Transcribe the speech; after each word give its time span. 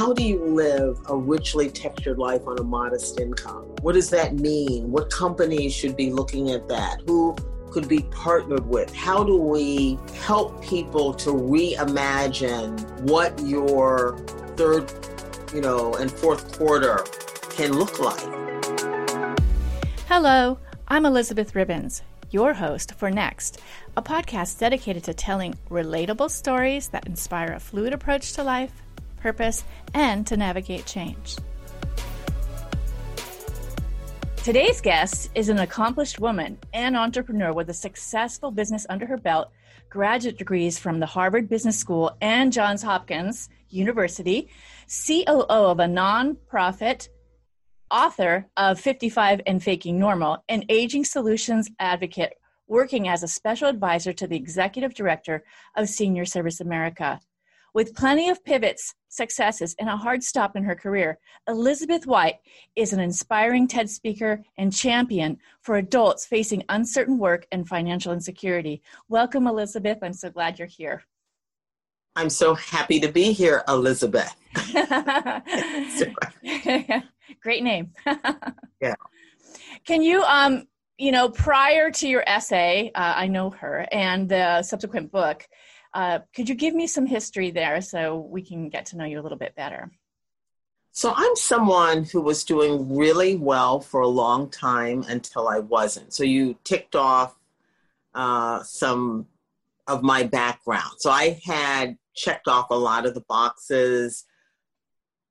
how 0.00 0.14
do 0.14 0.22
you 0.22 0.42
live 0.42 0.98
a 1.10 1.14
richly 1.14 1.68
textured 1.68 2.16
life 2.16 2.40
on 2.46 2.58
a 2.58 2.62
modest 2.62 3.20
income? 3.20 3.64
What 3.82 3.92
does 3.92 4.08
that 4.08 4.32
mean? 4.32 4.90
What 4.90 5.10
companies 5.10 5.74
should 5.74 5.94
be 5.94 6.10
looking 6.10 6.52
at 6.52 6.68
that? 6.68 7.02
Who 7.06 7.36
could 7.70 7.86
be 7.86 8.04
partnered 8.04 8.66
with? 8.66 8.94
How 8.94 9.22
do 9.22 9.36
we 9.36 9.98
help 10.14 10.64
people 10.64 11.12
to 11.12 11.32
reimagine 11.32 12.80
what 13.02 13.38
your 13.42 14.16
third, 14.56 14.90
you 15.52 15.60
know, 15.60 15.92
and 15.92 16.10
fourth 16.10 16.56
quarter 16.56 17.04
can 17.50 17.74
look 17.74 18.00
like? 18.00 18.26
Hello, 20.08 20.58
I'm 20.88 21.04
Elizabeth 21.04 21.54
Ribbons, 21.54 22.00
your 22.30 22.54
host 22.54 22.94
for 22.94 23.10
Next, 23.10 23.60
a 23.98 24.02
podcast 24.02 24.58
dedicated 24.58 25.04
to 25.04 25.12
telling 25.12 25.56
relatable 25.68 26.30
stories 26.30 26.88
that 26.88 27.06
inspire 27.06 27.52
a 27.52 27.60
fluid 27.60 27.92
approach 27.92 28.32
to 28.32 28.42
life 28.42 28.72
purpose, 29.20 29.64
and 29.94 30.26
to 30.26 30.36
navigate 30.36 30.86
change. 30.86 31.36
Today's 34.42 34.80
guest 34.80 35.30
is 35.34 35.50
an 35.50 35.58
accomplished 35.58 36.18
woman 36.18 36.58
and 36.72 36.96
entrepreneur 36.96 37.52
with 37.52 37.68
a 37.68 37.74
successful 37.74 38.50
business 38.50 38.86
under 38.88 39.04
her 39.04 39.18
belt, 39.18 39.50
graduate 39.90 40.38
degrees 40.38 40.78
from 40.78 40.98
the 40.98 41.06
Harvard 41.06 41.48
Business 41.48 41.76
School 41.76 42.16
and 42.22 42.50
Johns 42.50 42.82
Hopkins 42.82 43.50
University, 43.68 44.48
COO 44.88 45.44
of 45.46 45.78
a 45.78 45.84
nonprofit, 45.84 47.08
author 47.90 48.46
of 48.56 48.80
55 48.80 49.42
and 49.46 49.62
Faking 49.62 49.98
Normal, 49.98 50.42
and 50.48 50.64
aging 50.70 51.04
solutions 51.04 51.68
advocate 51.78 52.32
working 52.66 53.08
as 53.08 53.22
a 53.22 53.28
special 53.28 53.68
advisor 53.68 54.12
to 54.12 54.26
the 54.26 54.36
executive 54.36 54.94
director 54.94 55.42
of 55.76 55.88
Senior 55.88 56.24
Service 56.24 56.60
America. 56.60 57.20
With 57.72 57.94
plenty 57.94 58.28
of 58.28 58.44
pivots, 58.44 58.94
successes, 59.08 59.76
and 59.78 59.88
a 59.88 59.96
hard 59.96 60.24
stop 60.24 60.56
in 60.56 60.64
her 60.64 60.74
career, 60.74 61.18
Elizabeth 61.48 62.06
White 62.06 62.36
is 62.74 62.92
an 62.92 63.00
inspiring 63.00 63.68
TED 63.68 63.88
speaker 63.88 64.42
and 64.58 64.72
champion 64.72 65.38
for 65.62 65.76
adults 65.76 66.26
facing 66.26 66.64
uncertain 66.68 67.18
work 67.18 67.46
and 67.52 67.68
financial 67.68 68.12
insecurity. 68.12 68.82
Welcome, 69.08 69.46
Elizabeth. 69.46 69.98
I'm 70.02 70.12
so 70.12 70.30
glad 70.30 70.58
you're 70.58 70.66
here. 70.66 71.04
I'm 72.16 72.30
so 72.30 72.54
happy 72.54 72.98
to 73.00 73.12
be 73.12 73.32
here, 73.32 73.62
Elizabeth. 73.68 74.34
Great 77.40 77.62
name. 77.62 77.92
yeah. 78.80 78.94
Can 79.86 80.02
you, 80.02 80.22
um, 80.24 80.66
you 80.98 81.12
know, 81.12 81.28
prior 81.28 81.90
to 81.92 82.08
your 82.08 82.24
essay, 82.26 82.90
uh, 82.94 83.14
I 83.16 83.28
know 83.28 83.50
her, 83.50 83.86
and 83.92 84.28
the 84.28 84.62
subsequent 84.62 85.12
book, 85.12 85.46
uh, 85.92 86.20
could 86.34 86.48
you 86.48 86.54
give 86.54 86.74
me 86.74 86.86
some 86.86 87.06
history 87.06 87.50
there 87.50 87.80
so 87.80 88.18
we 88.18 88.42
can 88.42 88.68
get 88.68 88.86
to 88.86 88.96
know 88.96 89.04
you 89.04 89.20
a 89.20 89.22
little 89.22 89.38
bit 89.38 89.54
better? 89.54 89.90
So, 90.92 91.12
I'm 91.14 91.36
someone 91.36 92.04
who 92.04 92.20
was 92.20 92.44
doing 92.44 92.96
really 92.96 93.36
well 93.36 93.80
for 93.80 94.00
a 94.00 94.08
long 94.08 94.50
time 94.50 95.04
until 95.08 95.48
I 95.48 95.60
wasn't. 95.60 96.12
So, 96.12 96.24
you 96.24 96.56
ticked 96.64 96.96
off 96.96 97.36
uh, 98.12 98.62
some 98.64 99.26
of 99.86 100.02
my 100.02 100.24
background. 100.24 100.94
So, 100.98 101.10
I 101.10 101.40
had 101.44 101.96
checked 102.14 102.48
off 102.48 102.70
a 102.70 102.74
lot 102.74 103.06
of 103.06 103.14
the 103.14 103.20
boxes. 103.20 104.24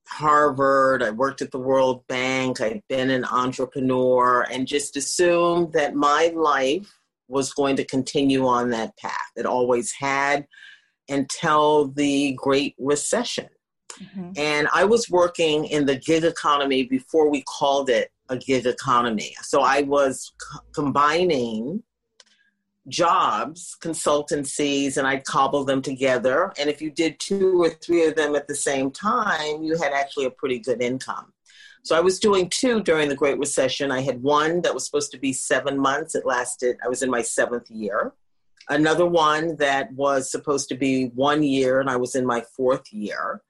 Harvard, 0.07 1.03
I 1.03 1.11
worked 1.11 1.41
at 1.41 1.51
the 1.51 1.59
World 1.59 2.07
Bank, 2.07 2.61
I'd 2.61 2.81
been 2.89 3.11
an 3.11 3.25
entrepreneur, 3.25 4.41
and 4.41 4.65
just 4.65 4.97
assumed 4.97 5.73
that 5.73 5.93
my 5.93 6.31
life 6.35 6.98
was 7.29 7.53
going 7.53 7.77
to 7.77 7.85
continue 7.85 8.45
on 8.45 8.69
that 8.71 8.97
path. 8.97 9.31
It 9.37 9.45
always 9.45 9.93
had 9.93 10.47
until 11.07 11.87
the 11.87 12.33
Great 12.33 12.75
Recession. 12.77 13.47
Mm-hmm. 13.99 14.31
And 14.37 14.67
I 14.73 14.85
was 14.85 15.09
working 15.09 15.65
in 15.65 15.85
the 15.85 15.95
gig 15.95 16.23
economy 16.23 16.83
before 16.83 17.29
we 17.29 17.43
called 17.43 17.89
it 17.89 18.11
a 18.29 18.37
gig 18.37 18.65
economy. 18.65 19.33
So 19.41 19.61
I 19.61 19.81
was 19.81 20.33
c- 20.39 20.59
combining 20.73 21.83
jobs, 22.87 23.75
consultancies, 23.81 24.97
and 24.97 25.07
I'd 25.07 25.25
cobble 25.25 25.63
them 25.63 25.81
together. 25.81 26.51
And 26.59 26.69
if 26.69 26.81
you 26.81 26.91
did 26.91 27.19
two 27.19 27.61
or 27.61 27.69
three 27.69 28.05
of 28.05 28.15
them 28.15 28.35
at 28.35 28.47
the 28.47 28.55
same 28.55 28.91
time, 28.91 29.63
you 29.63 29.77
had 29.77 29.93
actually 29.93 30.25
a 30.25 30.31
pretty 30.31 30.59
good 30.59 30.81
income. 30.81 31.33
So 31.83 31.95
I 31.95 32.01
was 32.01 32.19
doing 32.19 32.49
two 32.49 32.81
during 32.81 33.09
the 33.09 33.15
Great 33.15 33.39
Recession. 33.39 33.91
I 33.91 34.01
had 34.01 34.21
one 34.21 34.61
that 34.61 34.73
was 34.73 34.85
supposed 34.85 35.11
to 35.11 35.17
be 35.17 35.33
seven 35.33 35.79
months. 35.79 36.13
It 36.13 36.25
lasted, 36.25 36.77
I 36.83 36.89
was 36.89 37.01
in 37.01 37.09
my 37.09 37.21
seventh 37.21 37.69
year. 37.71 38.13
Another 38.69 39.05
one 39.05 39.55
that 39.57 39.91
was 39.93 40.29
supposed 40.29 40.69
to 40.69 40.75
be 40.75 41.05
one 41.15 41.41
year, 41.41 41.79
and 41.79 41.89
I 41.89 41.95
was 41.95 42.15
in 42.15 42.25
my 42.25 42.43
fourth 42.55 42.91
year. 42.93 43.41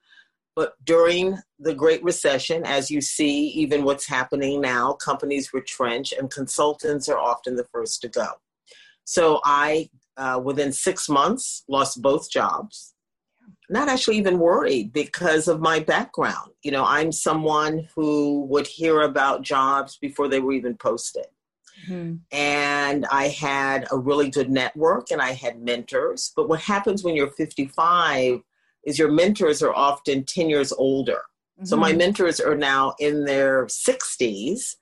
But 0.55 0.73
during 0.85 1.37
the 1.59 1.73
Great 1.73 2.03
Recession, 2.03 2.63
as 2.65 2.89
you 2.89 3.01
see, 3.01 3.47
even 3.47 3.83
what's 3.83 4.07
happening 4.07 4.61
now, 4.61 4.93
companies 4.93 5.53
retrench 5.53 6.13
and 6.13 6.31
consultants 6.31 7.09
are 7.09 7.19
often 7.19 7.55
the 7.55 7.67
first 7.73 8.01
to 8.01 8.07
go. 8.07 8.27
So 9.03 9.41
I, 9.43 9.89
uh, 10.17 10.39
within 10.43 10.71
six 10.71 11.09
months, 11.09 11.63
lost 11.67 12.01
both 12.01 12.29
jobs 12.29 12.93
not 13.69 13.87
actually 13.87 14.17
even 14.17 14.39
worried 14.39 14.91
because 14.91 15.47
of 15.47 15.61
my 15.61 15.79
background. 15.79 16.51
You 16.63 16.71
know, 16.71 16.83
I'm 16.85 17.11
someone 17.11 17.87
who 17.95 18.45
would 18.45 18.65
hear 18.65 19.01
about 19.01 19.43
jobs 19.43 19.97
before 19.97 20.27
they 20.27 20.39
were 20.39 20.53
even 20.53 20.75
posted. 20.75 21.25
Mm-hmm. 21.87 22.15
And 22.31 23.05
I 23.11 23.27
had 23.27 23.87
a 23.91 23.97
really 23.97 24.29
good 24.29 24.49
network 24.49 25.11
and 25.11 25.21
I 25.21 25.31
had 25.31 25.61
mentors. 25.61 26.33
But 26.35 26.49
what 26.49 26.59
happens 26.59 27.03
when 27.03 27.15
you're 27.15 27.29
55 27.29 28.41
is 28.85 28.97
your 28.99 29.11
mentors 29.11 29.61
are 29.61 29.73
often 29.73 30.23
10 30.23 30.49
years 30.49 30.73
older. 30.73 31.21
Mm-hmm. 31.57 31.65
So 31.65 31.77
my 31.77 31.89
mm-hmm. 31.89 31.99
mentors 31.99 32.39
are 32.39 32.57
now 32.57 32.95
in 32.99 33.23
their 33.23 33.65
60s 33.67 34.75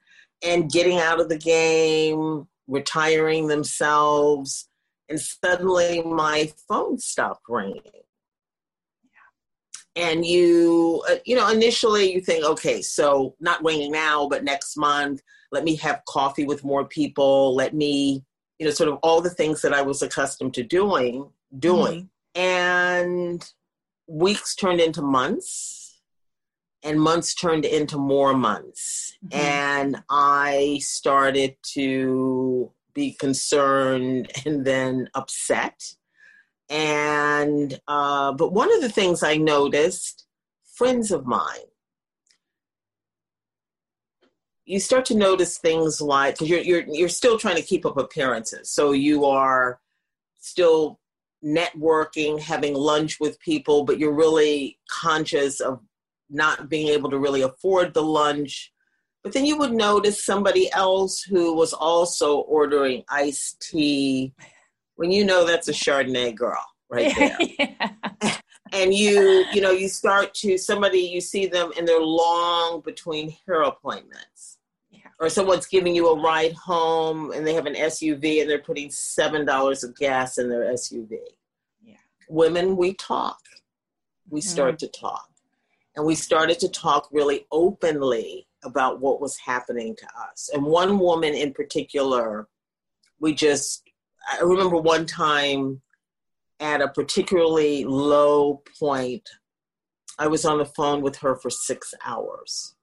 and 0.43 0.71
getting 0.71 0.97
out 0.99 1.19
of 1.19 1.29
the 1.29 1.37
game, 1.37 2.47
retiring 2.67 3.47
themselves. 3.47 4.69
And 5.09 5.19
suddenly 5.19 6.01
my 6.03 6.51
phone 6.67 6.99
stopped 6.99 7.43
ringing 7.49 7.81
and 9.97 10.25
you 10.25 11.03
uh, 11.09 11.15
you 11.25 11.35
know 11.35 11.49
initially 11.49 12.13
you 12.13 12.21
think 12.21 12.45
okay 12.45 12.81
so 12.81 13.35
not 13.39 13.63
waiting 13.63 13.91
now 13.91 14.27
but 14.27 14.43
next 14.43 14.77
month 14.77 15.21
let 15.51 15.63
me 15.63 15.75
have 15.75 16.05
coffee 16.07 16.45
with 16.45 16.63
more 16.63 16.85
people 16.85 17.55
let 17.55 17.73
me 17.73 18.23
you 18.59 18.65
know 18.65 18.71
sort 18.71 18.89
of 18.89 18.99
all 19.01 19.19
the 19.21 19.29
things 19.29 19.61
that 19.61 19.73
i 19.73 19.81
was 19.81 20.01
accustomed 20.01 20.53
to 20.53 20.63
doing 20.63 21.27
doing 21.59 22.09
mm-hmm. 22.35 22.41
and 22.41 23.51
weeks 24.07 24.55
turned 24.55 24.79
into 24.79 25.01
months 25.01 25.99
and 26.83 27.01
months 27.01 27.33
turned 27.33 27.65
into 27.65 27.97
more 27.97 28.33
months 28.33 29.17
mm-hmm. 29.25 29.39
and 29.39 30.03
i 30.09 30.79
started 30.81 31.55
to 31.63 32.71
be 32.93 33.13
concerned 33.13 34.31
and 34.45 34.63
then 34.63 35.09
upset 35.15 35.93
and, 36.69 37.79
uh, 37.87 38.33
but 38.33 38.51
one 38.51 38.73
of 38.73 38.81
the 38.81 38.89
things 38.89 39.23
I 39.23 39.37
noticed, 39.37 40.25
friends 40.75 41.11
of 41.11 41.25
mine, 41.25 41.59
you 44.65 44.79
start 44.79 45.05
to 45.05 45.15
notice 45.15 45.57
things 45.57 46.01
like, 46.01 46.35
because 46.35 46.49
you're, 46.49 46.59
you're, 46.59 46.83
you're 46.87 47.09
still 47.09 47.39
trying 47.39 47.55
to 47.55 47.61
keep 47.61 47.85
up 47.85 47.97
appearances. 47.97 48.69
So 48.69 48.91
you 48.91 49.23
are 49.25 49.79
still 50.39 50.99
networking, 51.43 52.39
having 52.39 52.73
lunch 52.73 53.19
with 53.19 53.39
people, 53.39 53.85
but 53.85 53.97
you're 53.97 54.13
really 54.13 54.77
conscious 54.89 55.61
of 55.61 55.79
not 56.29 56.67
being 56.67 56.89
able 56.89 57.09
to 57.09 57.17
really 57.17 57.43
afford 57.43 57.93
the 57.93 58.03
lunch. 58.03 58.73
But 59.23 59.31
then 59.31 59.45
you 59.45 59.57
would 59.57 59.73
notice 59.73 60.25
somebody 60.25 60.71
else 60.73 61.21
who 61.21 61.55
was 61.55 61.71
also 61.71 62.39
ordering 62.39 63.03
iced 63.09 63.61
tea 63.61 64.33
when 64.97 65.11
you 65.11 65.23
know 65.23 65.45
that's 65.45 65.67
a 65.69 65.71
Chardonnay 65.73 66.35
girl 66.35 66.63
right 66.89 67.15
there. 67.17 67.37
yeah. 67.39 68.37
And 68.73 68.93
you, 68.93 69.45
you 69.53 69.61
know, 69.61 69.71
you 69.71 69.87
start 69.87 70.33
to 70.35 70.57
somebody 70.57 70.99
you 70.99 71.21
see 71.21 71.47
them 71.47 71.71
and 71.77 71.87
they're 71.87 72.01
long 72.01 72.81
between 72.81 73.33
hair 73.45 73.61
appointments. 73.61 74.57
Yeah. 74.91 75.07
Or 75.19 75.29
someone's 75.29 75.67
giving 75.67 75.95
you 75.95 76.09
a 76.09 76.21
ride 76.21 76.53
home 76.53 77.31
and 77.31 77.47
they 77.47 77.53
have 77.53 77.65
an 77.65 77.75
SUV 77.75 78.41
and 78.41 78.49
they're 78.49 78.59
putting 78.59 78.89
seven 78.89 79.45
dollars 79.45 79.83
of 79.83 79.95
gas 79.95 80.37
in 80.37 80.49
their 80.49 80.73
SUV. 80.73 81.17
Yeah. 81.81 81.95
Women, 82.27 82.75
we 82.75 82.93
talk. 82.95 83.39
We 84.29 84.41
mm-hmm. 84.41 84.49
start 84.49 84.79
to 84.79 84.87
talk. 84.87 85.29
And 85.95 86.05
we 86.05 86.13
started 86.13 86.59
to 86.59 86.69
talk 86.69 87.07
really 87.11 87.47
openly 87.51 88.47
about 88.63 88.99
what 88.99 89.21
was 89.21 89.37
happening 89.37 89.95
to 89.95 90.07
us. 90.29 90.49
And 90.53 90.63
one 90.63 90.99
woman 90.99 91.33
in 91.33 91.53
particular, 91.53 92.47
we 93.19 93.33
just 93.33 93.86
I 94.27 94.41
remember 94.41 94.77
one 94.77 95.05
time 95.05 95.81
at 96.59 96.81
a 96.81 96.87
particularly 96.87 97.85
low 97.85 98.61
point, 98.79 99.29
I 100.19 100.27
was 100.27 100.45
on 100.45 100.57
the 100.57 100.65
phone 100.65 101.01
with 101.01 101.17
her 101.17 101.35
for 101.35 101.49
six 101.49 101.93
hours. 102.05 102.75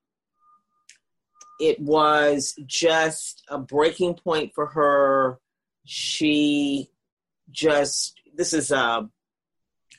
It 1.61 1.81
was 1.81 2.55
just 2.67 3.43
a 3.49 3.59
breaking 3.59 4.15
point 4.15 4.53
for 4.55 4.67
her. 4.67 5.39
She 5.85 6.91
just, 7.51 8.15
this 8.35 8.53
is 8.53 8.71
a 8.71 9.09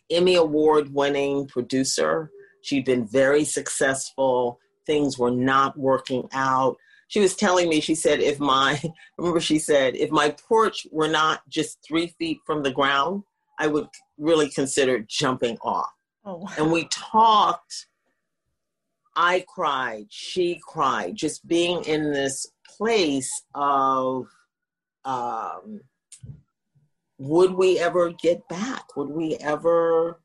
Emmy 0.09 0.35
Award 0.35 0.93
winning 0.93 1.47
producer. 1.47 2.31
She'd 2.61 2.85
been 2.85 3.07
very 3.07 3.43
successful. 3.43 4.59
Things 4.85 5.17
were 5.17 5.31
not 5.31 5.77
working 5.77 6.27
out. 6.31 6.77
She 7.07 7.19
was 7.19 7.35
telling 7.35 7.69
me, 7.69 7.79
she 7.81 7.95
said, 7.95 8.19
if 8.19 8.39
my, 8.39 8.81
remember, 9.17 9.39
she 9.39 9.59
said, 9.59 9.95
if 9.95 10.09
my 10.11 10.29
porch 10.47 10.87
were 10.91 11.07
not 11.07 11.41
just 11.49 11.79
three 11.87 12.13
feet 12.19 12.39
from 12.45 12.63
the 12.63 12.71
ground, 12.71 13.23
I 13.59 13.67
would 13.67 13.87
really 14.17 14.49
consider 14.49 15.05
jumping 15.07 15.57
off. 15.61 15.91
Oh, 16.25 16.37
wow. 16.37 16.49
And 16.57 16.71
we 16.71 16.87
talked. 16.91 17.87
I 19.15 19.45
cried. 19.47 20.07
She 20.09 20.59
cried. 20.67 21.15
Just 21.15 21.47
being 21.47 21.83
in 21.85 22.11
this 22.11 22.47
place 22.77 23.31
of 23.53 24.27
um, 25.05 25.81
would 27.17 27.51
we 27.51 27.79
ever 27.79 28.11
get 28.11 28.47
back? 28.49 28.95
Would 28.97 29.09
we 29.09 29.35
ever 29.37 30.19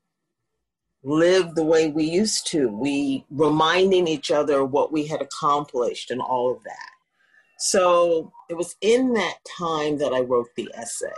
live 1.03 1.55
the 1.55 1.63
way 1.63 1.89
we 1.89 2.05
used 2.05 2.47
to? 2.47 2.69
We 2.69 3.25
reminding 3.29 4.07
each 4.07 4.31
other 4.31 4.63
what 4.65 4.91
we 4.91 5.07
had 5.07 5.21
accomplished 5.21 6.11
and 6.11 6.21
all 6.21 6.51
of 6.51 6.63
that. 6.63 6.89
So 7.57 8.31
it 8.49 8.55
was 8.55 8.75
in 8.81 9.13
that 9.13 9.37
time 9.57 9.97
that 9.99 10.13
I 10.13 10.21
wrote 10.21 10.49
the 10.55 10.69
essay. 10.73 11.13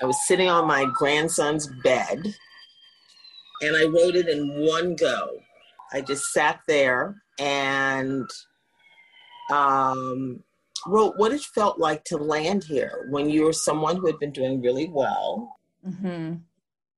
I 0.00 0.06
was 0.06 0.26
sitting 0.26 0.48
on 0.48 0.66
my 0.66 0.86
grandson's 0.92 1.68
bed 1.82 2.34
and 3.60 3.76
I 3.76 3.84
wrote 3.84 4.16
it 4.16 4.28
in 4.28 4.66
one 4.66 4.96
go. 4.96 5.38
I 5.92 6.00
just 6.00 6.32
sat 6.32 6.60
there 6.66 7.22
and 7.38 8.28
um, 9.52 10.42
wrote 10.86 11.14
what 11.16 11.32
it 11.32 11.42
felt 11.42 11.78
like 11.78 12.04
to 12.04 12.16
land 12.16 12.64
here 12.64 13.06
when 13.10 13.30
you're 13.30 13.52
someone 13.52 13.96
who 13.96 14.06
had 14.06 14.18
been 14.18 14.32
doing 14.32 14.60
really 14.60 14.88
well. 14.88 15.56
Mm-hmm. 15.86 16.34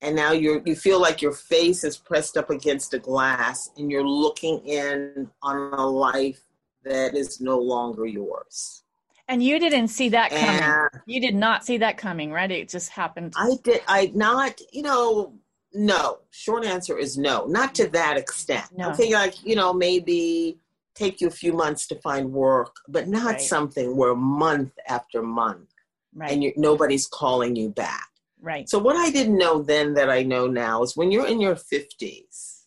And 0.06 0.14
now 0.14 0.30
you're 0.30 0.62
you 0.64 0.76
feel 0.76 1.00
like 1.00 1.20
your 1.20 1.32
face 1.32 1.82
is 1.82 1.96
pressed 1.96 2.36
up 2.36 2.48
against 2.48 2.94
a 2.94 2.98
glass 3.00 3.70
and 3.76 3.90
you're 3.90 4.06
looking 4.06 4.64
in 4.64 5.28
on 5.42 5.72
a 5.72 5.84
life 5.84 6.40
that 6.84 7.16
is 7.16 7.40
no 7.40 7.58
longer 7.58 8.06
yours. 8.06 8.84
And 9.26 9.42
you 9.42 9.58
didn't 9.58 9.88
see 9.88 10.08
that 10.10 10.30
coming. 10.30 10.62
And 10.62 11.02
you 11.06 11.20
did 11.20 11.34
not 11.34 11.64
see 11.64 11.78
that 11.78 11.98
coming, 11.98 12.30
right? 12.30 12.48
It 12.48 12.68
just 12.68 12.90
happened. 12.90 13.34
I 13.36 13.54
did 13.64 13.80
I 13.88 14.12
not, 14.14 14.60
you 14.72 14.82
know, 14.82 15.34
no. 15.72 16.18
Short 16.30 16.64
answer 16.64 16.96
is 16.96 17.18
no. 17.18 17.46
Not 17.46 17.74
to 17.74 17.88
that 17.88 18.16
extent. 18.16 18.66
No. 18.76 18.92
Okay, 18.92 19.12
like, 19.12 19.44
you 19.44 19.56
know, 19.56 19.72
maybe 19.72 20.60
take 20.94 21.20
you 21.20 21.26
a 21.26 21.32
few 21.32 21.52
months 21.52 21.88
to 21.88 21.96
find 21.96 22.32
work, 22.32 22.76
but 22.86 23.08
not 23.08 23.24
right. 23.24 23.40
something 23.40 23.96
where 23.96 24.14
month 24.14 24.72
after 24.86 25.20
month 25.20 25.74
right. 26.14 26.30
and 26.30 26.52
nobody's 26.56 27.08
calling 27.08 27.56
you 27.56 27.70
back. 27.70 28.06
Right. 28.46 28.68
So 28.68 28.78
what 28.78 28.94
I 28.94 29.10
didn't 29.10 29.38
know 29.38 29.60
then 29.60 29.94
that 29.94 30.08
I 30.08 30.22
know 30.22 30.46
now 30.46 30.84
is 30.84 30.96
when 30.96 31.10
you're 31.10 31.26
in 31.26 31.40
your 31.40 31.56
50s, 31.56 32.60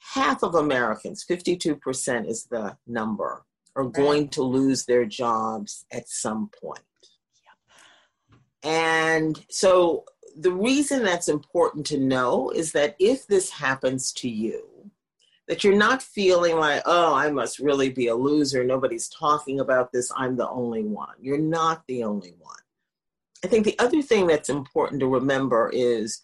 half 0.00 0.42
of 0.42 0.56
Americans, 0.56 1.24
52% 1.24 2.28
is 2.28 2.46
the 2.46 2.76
number, 2.84 3.44
are 3.76 3.84
right. 3.84 3.94
going 3.94 4.28
to 4.30 4.42
lose 4.42 4.84
their 4.84 5.04
jobs 5.04 5.86
at 5.92 6.08
some 6.08 6.50
point. 6.60 6.82
Yep. 7.44 8.72
And 8.72 9.46
so 9.48 10.04
the 10.36 10.50
reason 10.50 11.04
that's 11.04 11.28
important 11.28 11.86
to 11.86 11.98
know 11.98 12.50
is 12.50 12.72
that 12.72 12.96
if 12.98 13.28
this 13.28 13.50
happens 13.50 14.12
to 14.14 14.28
you, 14.28 14.90
that 15.46 15.62
you're 15.62 15.76
not 15.76 16.02
feeling 16.02 16.56
like, 16.56 16.82
oh, 16.86 17.14
I 17.14 17.30
must 17.30 17.60
really 17.60 17.90
be 17.90 18.08
a 18.08 18.16
loser. 18.16 18.64
Nobody's 18.64 19.08
talking 19.08 19.60
about 19.60 19.92
this. 19.92 20.10
I'm 20.16 20.34
the 20.34 20.48
only 20.48 20.82
one. 20.82 21.14
You're 21.20 21.38
not 21.38 21.84
the 21.86 22.02
only 22.02 22.34
one. 22.40 22.56
I 23.44 23.48
think 23.48 23.64
the 23.64 23.78
other 23.78 24.02
thing 24.02 24.26
that's 24.26 24.48
important 24.48 25.00
to 25.00 25.08
remember 25.08 25.70
is 25.72 26.22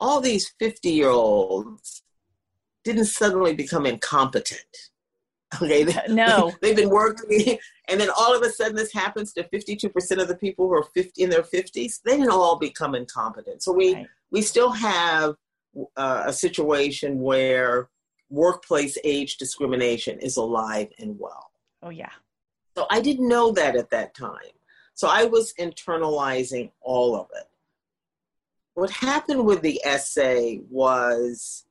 all 0.00 0.20
these 0.20 0.52
50 0.58 0.90
year 0.90 1.08
olds 1.08 2.02
didn't 2.84 3.06
suddenly 3.06 3.54
become 3.54 3.86
incompetent. 3.86 4.60
Okay. 5.60 5.84
No. 6.08 6.50
They've 6.62 6.74
been 6.74 6.88
working, 6.88 7.58
and 7.86 8.00
then 8.00 8.08
all 8.18 8.34
of 8.34 8.40
a 8.40 8.50
sudden 8.50 8.74
this 8.74 8.90
happens 8.90 9.34
to 9.34 9.42
52% 9.44 9.92
of 10.18 10.26
the 10.26 10.34
people 10.34 10.66
who 10.66 10.72
are 10.72 10.82
50 10.94 11.22
in 11.22 11.28
their 11.28 11.42
50s. 11.42 12.00
They 12.02 12.16
didn't 12.16 12.30
all 12.30 12.58
become 12.58 12.94
incompetent. 12.94 13.62
So 13.62 13.70
we, 13.70 13.92
right. 13.92 14.06
we 14.30 14.40
still 14.40 14.70
have 14.70 15.34
uh, 15.98 16.22
a 16.24 16.32
situation 16.32 17.20
where 17.20 17.90
workplace 18.30 18.96
age 19.04 19.36
discrimination 19.36 20.18
is 20.20 20.38
alive 20.38 20.88
and 20.98 21.18
well. 21.18 21.50
Oh, 21.82 21.90
yeah. 21.90 22.12
So 22.74 22.86
I 22.90 23.02
didn't 23.02 23.28
know 23.28 23.52
that 23.52 23.76
at 23.76 23.90
that 23.90 24.14
time. 24.14 24.54
So 25.02 25.08
I 25.08 25.24
was 25.24 25.52
internalizing 25.54 26.70
all 26.80 27.16
of 27.16 27.26
it. 27.34 27.48
What 28.74 28.90
happened 28.90 29.44
with 29.44 29.60
the 29.60 29.80
essay 29.84 30.60
was 30.70 31.64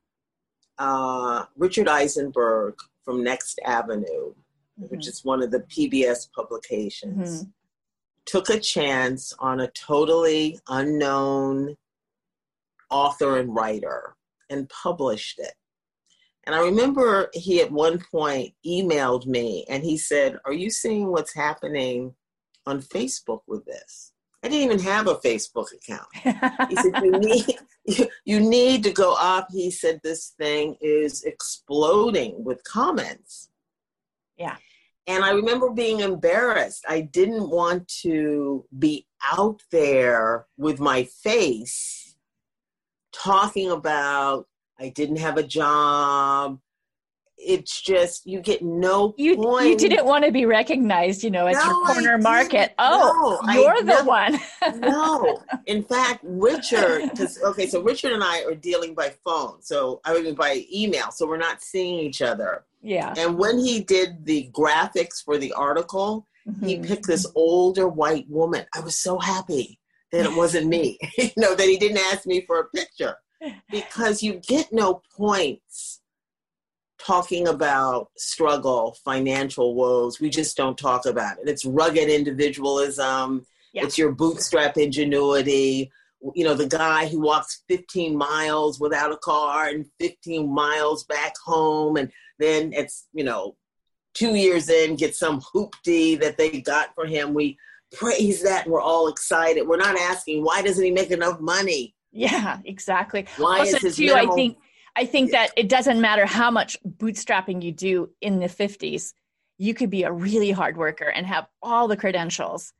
uh, 0.76 1.46
Richard 1.56 1.88
Eisenberg 1.88 2.74
from 3.02 3.24
Next 3.24 3.58
Avenue, 3.64 4.34
mm-hmm. 4.34 4.84
which 4.88 5.08
is 5.08 5.24
one 5.24 5.42
of 5.42 5.50
the 5.50 5.60
PBS 5.60 6.30
publications, 6.30 7.44
mm-hmm. 7.44 7.50
took 8.26 8.50
a 8.50 8.60
chance 8.60 9.32
on 9.38 9.60
a 9.60 9.68
totally 9.68 10.58
unknown 10.68 11.78
author 12.90 13.38
and 13.38 13.54
writer 13.54 14.14
and 14.50 14.68
published 14.68 15.38
it. 15.38 15.54
And 16.44 16.54
I 16.54 16.60
remember 16.60 17.30
he 17.32 17.62
at 17.62 17.72
one 17.72 17.98
point 17.98 18.52
emailed 18.66 19.24
me 19.24 19.64
and 19.70 19.82
he 19.82 19.96
said, 19.96 20.38
Are 20.44 20.52
you 20.52 20.68
seeing 20.68 21.10
what's 21.10 21.34
happening 21.34 22.14
on 22.66 22.82
Facebook 22.82 23.40
with 23.46 23.64
this? 23.64 24.12
I 24.42 24.48
didn't 24.48 24.64
even 24.64 24.78
have 24.80 25.06
a 25.06 25.16
Facebook 25.16 25.68
account. 25.72 26.08
He 26.68 26.76
said, 26.76 27.02
You 27.02 27.18
need 27.18 27.58
you, 27.84 28.08
you 28.24 28.40
need 28.40 28.84
to 28.84 28.92
go 28.92 29.14
up. 29.18 29.48
He 29.50 29.70
said 29.70 30.00
this 30.02 30.34
thing 30.38 30.76
is 30.80 31.22
exploding 31.24 32.42
with 32.44 32.64
comments. 32.64 33.50
Yeah. 34.36 34.56
And 35.06 35.24
I 35.24 35.30
remember 35.32 35.70
being 35.70 36.00
embarrassed. 36.00 36.84
I 36.88 37.00
didn't 37.00 37.50
want 37.50 37.88
to 38.02 38.64
be 38.78 39.06
out 39.32 39.62
there 39.72 40.46
with 40.56 40.78
my 40.78 41.04
face 41.04 42.16
talking 43.12 43.70
about 43.70 44.46
I 44.78 44.88
didn't 44.88 45.18
have 45.18 45.36
a 45.36 45.42
job. 45.42 46.58
It's 47.44 47.80
just 47.80 48.26
you 48.26 48.40
get 48.40 48.62
no 48.62 49.14
you, 49.16 49.36
point. 49.36 49.68
You 49.68 49.76
didn't 49.76 50.06
want 50.06 50.24
to 50.24 50.30
be 50.30 50.46
recognized, 50.46 51.24
you 51.24 51.30
know, 51.30 51.46
as 51.46 51.56
no, 51.56 51.64
your 51.64 51.86
corner 51.86 52.18
market. 52.18 52.72
Oh, 52.78 53.40
no, 53.44 53.52
you're 53.52 53.78
I, 53.78 53.80
the 53.82 54.02
no, 54.02 54.04
one. 54.04 54.40
no, 54.80 55.42
in 55.66 55.82
fact, 55.82 56.20
Richard, 56.22 57.10
because 57.10 57.42
okay, 57.42 57.66
so 57.66 57.82
Richard 57.82 58.12
and 58.12 58.22
I 58.22 58.42
are 58.44 58.54
dealing 58.54 58.94
by 58.94 59.12
phone, 59.24 59.60
so 59.62 60.00
I 60.04 60.20
mean 60.20 60.34
by 60.34 60.64
email, 60.72 61.10
so 61.10 61.26
we're 61.26 61.36
not 61.36 61.62
seeing 61.62 61.98
each 61.98 62.22
other. 62.22 62.64
Yeah. 62.82 63.14
And 63.16 63.38
when 63.38 63.58
he 63.58 63.80
did 63.80 64.24
the 64.24 64.50
graphics 64.52 65.22
for 65.24 65.38
the 65.38 65.52
article, 65.52 66.26
mm-hmm. 66.48 66.66
he 66.66 66.78
picked 66.78 67.06
this 67.06 67.26
older 67.34 67.88
white 67.88 68.28
woman. 68.28 68.66
I 68.74 68.80
was 68.80 68.98
so 68.98 69.18
happy 69.18 69.78
that 70.10 70.26
it 70.26 70.36
wasn't 70.36 70.66
me. 70.66 70.98
you 71.18 71.30
know, 71.36 71.54
that 71.54 71.66
he 71.66 71.78
didn't 71.78 71.98
ask 72.12 72.26
me 72.26 72.42
for 72.46 72.60
a 72.60 72.64
picture 72.76 73.16
because 73.70 74.22
you 74.22 74.34
get 74.34 74.72
no 74.72 75.02
points 75.16 76.00
talking 77.04 77.48
about 77.48 78.10
struggle, 78.16 78.96
financial 79.04 79.74
woes. 79.74 80.20
We 80.20 80.30
just 80.30 80.56
don't 80.56 80.78
talk 80.78 81.06
about 81.06 81.38
it. 81.38 81.48
It's 81.48 81.64
rugged 81.64 82.08
individualism. 82.08 83.46
Yeah. 83.72 83.84
It's 83.84 83.98
your 83.98 84.12
bootstrap 84.12 84.76
ingenuity. 84.76 85.90
You 86.34 86.44
know, 86.44 86.54
the 86.54 86.68
guy 86.68 87.08
who 87.08 87.20
walks 87.20 87.62
15 87.68 88.16
miles 88.16 88.78
without 88.78 89.12
a 89.12 89.16
car 89.16 89.68
and 89.68 89.86
15 89.98 90.52
miles 90.52 91.04
back 91.04 91.34
home, 91.44 91.96
and 91.96 92.12
then 92.38 92.72
it's, 92.72 93.08
you 93.12 93.24
know, 93.24 93.56
two 94.14 94.34
years 94.36 94.68
in, 94.68 94.94
get 94.94 95.16
some 95.16 95.40
hoopty 95.40 96.20
that 96.20 96.36
they 96.36 96.60
got 96.60 96.94
for 96.94 97.06
him. 97.06 97.34
We 97.34 97.58
praise 97.92 98.42
that. 98.42 98.68
We're 98.68 98.80
all 98.80 99.08
excited. 99.08 99.66
We're 99.66 99.76
not 99.78 99.98
asking, 99.98 100.44
why 100.44 100.62
doesn't 100.62 100.84
he 100.84 100.90
make 100.90 101.10
enough 101.10 101.40
money? 101.40 101.96
Yeah, 102.12 102.58
exactly. 102.64 103.26
Why 103.38 103.60
also, 103.60 103.76
is 103.76 103.82
his 103.82 103.96
too, 103.96 104.12
I 104.14 104.26
think 104.26 104.58
I 104.94 105.06
think 105.06 105.30
that 105.30 105.50
it 105.56 105.68
doesn't 105.68 106.00
matter 106.00 106.26
how 106.26 106.50
much 106.50 106.76
bootstrapping 106.84 107.62
you 107.62 107.72
do 107.72 108.10
in 108.20 108.40
the 108.40 108.46
50s. 108.46 109.14
You 109.58 109.74
could 109.74 109.90
be 109.90 110.02
a 110.02 110.12
really 110.12 110.50
hard 110.50 110.76
worker 110.76 111.06
and 111.06 111.26
have 111.26 111.46
all 111.62 111.88
the 111.88 111.96
credentials. 111.96 112.72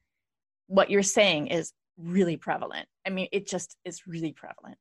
What 0.67 0.91
you're 0.91 1.03
saying 1.03 1.49
is 1.49 1.73
really 1.97 2.37
prevalent. 2.37 2.87
I 3.07 3.11
mean, 3.11 3.29
it 3.33 3.47
just 3.47 3.77
is 3.85 4.07
really 4.07 4.33
prevalent. 4.33 4.79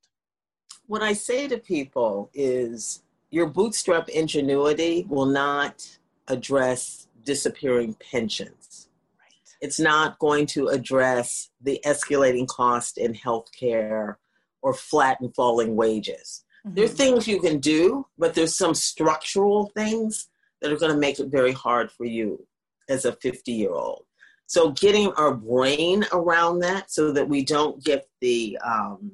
What 0.87 1.01
I 1.01 1.13
say 1.13 1.47
to 1.47 1.57
people 1.57 2.29
is 2.33 3.03
your 3.29 3.47
bootstrap 3.47 4.09
ingenuity 4.09 5.05
will 5.07 5.25
not 5.25 5.87
address 6.27 7.07
disappearing 7.23 7.95
pensions. 8.11 8.89
Right. 9.19 9.55
It's 9.61 9.79
not 9.79 10.19
going 10.19 10.47
to 10.47 10.67
address 10.67 11.49
the 11.61 11.79
escalating 11.85 12.47
cost 12.47 12.97
in 12.97 13.13
healthcare 13.13 14.15
or 14.61 14.73
flat 14.73 15.21
and 15.21 15.33
falling 15.33 15.75
wages. 15.75 16.43
Mm-hmm. 16.65 16.75
There 16.75 16.85
are 16.85 16.89
things 16.89 17.27
you 17.27 17.39
can 17.39 17.59
do, 17.59 18.05
but 18.17 18.33
there's 18.33 18.55
some 18.55 18.73
structural 18.73 19.71
things 19.75 20.29
that 20.61 20.71
are 20.71 20.77
going 20.77 20.91
to 20.91 20.97
make 20.97 21.19
it 21.19 21.27
very 21.27 21.51
hard 21.51 21.91
for 21.91 22.05
you 22.05 22.45
as 22.89 23.05
a 23.05 23.13
50 23.13 23.51
year 23.51 23.71
old. 23.71 24.05
So, 24.45 24.71
getting 24.71 25.13
our 25.13 25.33
brain 25.33 26.05
around 26.11 26.59
that 26.59 26.91
so 26.91 27.13
that 27.13 27.29
we 27.29 27.43
don't 27.43 27.83
get 27.83 28.09
the 28.19 28.57
um, 28.63 29.13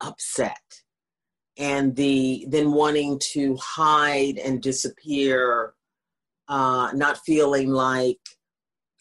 upset 0.00 0.82
and 1.56 1.96
the 1.96 2.44
then 2.48 2.72
wanting 2.72 3.18
to 3.32 3.56
hide 3.56 4.38
and 4.38 4.60
disappear, 4.60 5.72
uh, 6.48 6.90
not 6.94 7.24
feeling 7.24 7.70
like 7.70 8.20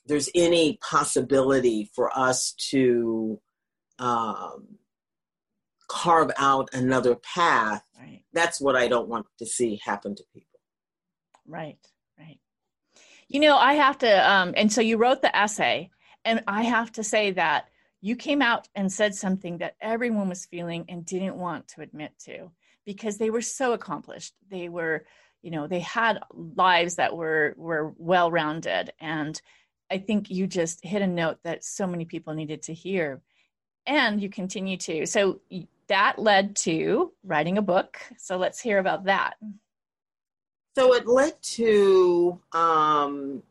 there's 0.06 0.30
any 0.34 0.78
possibility 0.78 1.90
for 1.94 2.18
us 2.18 2.54
to 2.70 3.40
um, 4.00 4.78
carve 5.92 6.32
out 6.38 6.70
another 6.74 7.16
path. 7.16 7.84
Right. 8.00 8.24
That's 8.34 8.62
what 8.62 8.78
I 8.78 8.88
don't 8.88 9.10
want 9.10 9.26
to 9.40 9.46
see 9.46 9.82
happen 9.84 10.16
to 10.16 10.24
people. 10.34 10.60
Right, 11.46 11.78
right. 12.18 12.40
You 13.28 13.42
know, 13.42 13.58
I 13.58 13.74
have 13.74 13.98
to, 14.00 14.32
um, 14.32 14.54
and 14.56 14.72
so 14.72 14.80
you 14.80 14.98
wrote 14.98 15.22
the 15.22 15.36
essay, 15.36 15.90
and 16.24 16.44
I 16.48 16.64
have 16.64 16.94
to 16.94 17.04
say 17.04 17.32
that 17.32 17.68
you 18.00 18.16
came 18.16 18.42
out 18.42 18.70
and 18.74 18.92
said 18.92 19.16
something 19.16 19.58
that 19.58 19.76
everyone 19.82 20.30
was 20.30 20.46
feeling 20.46 20.86
and 20.88 21.06
didn't 21.06 21.36
want 21.36 21.68
to 21.70 21.82
admit 21.82 22.14
to 22.26 22.52
because 22.86 23.18
they 23.18 23.30
were 23.30 23.42
so 23.42 23.74
accomplished. 23.74 24.34
They 24.50 24.70
were, 24.70 25.06
you 25.42 25.52
know, 25.52 25.68
they 25.68 25.82
had 25.82 26.20
lives 26.34 26.96
that 26.96 27.16
were 27.16 27.54
were 27.58 27.94
well 27.98 28.32
rounded, 28.32 28.92
and 29.00 29.40
I 29.92 29.98
think 29.98 30.32
you 30.32 30.48
just 30.48 30.84
hit 30.84 31.02
a 31.02 31.08
note 31.08 31.40
that 31.44 31.64
so 31.64 31.86
many 31.86 32.06
people 32.06 32.34
needed 32.34 32.64
to 32.64 32.74
hear, 32.74 33.22
and 33.86 34.22
you 34.22 34.30
continue 34.30 34.78
to. 34.78 35.06
So 35.06 35.42
that 35.92 36.18
led 36.18 36.56
to 36.56 37.12
writing 37.24 37.58
a 37.58 37.62
book. 37.62 38.00
So 38.18 38.38
let's 38.38 38.62
hear 38.62 38.80
about 38.80 39.04
that. 39.06 39.34
So 40.78 40.94
it 40.94 41.06
led 41.06 41.34
to 41.42 42.40
um, 42.54 43.44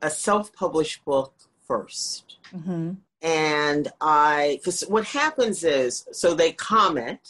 a 0.00 0.08
self-published 0.08 1.04
book 1.04 1.34
1st 1.68 2.22
mm-hmm. 2.54 2.92
and 3.20 3.88
I 4.00 4.58
because 4.58 4.82
what 4.82 5.04
happens 5.04 5.64
is 5.64 6.06
so 6.12 6.34
they 6.34 6.52
comment. 6.52 7.20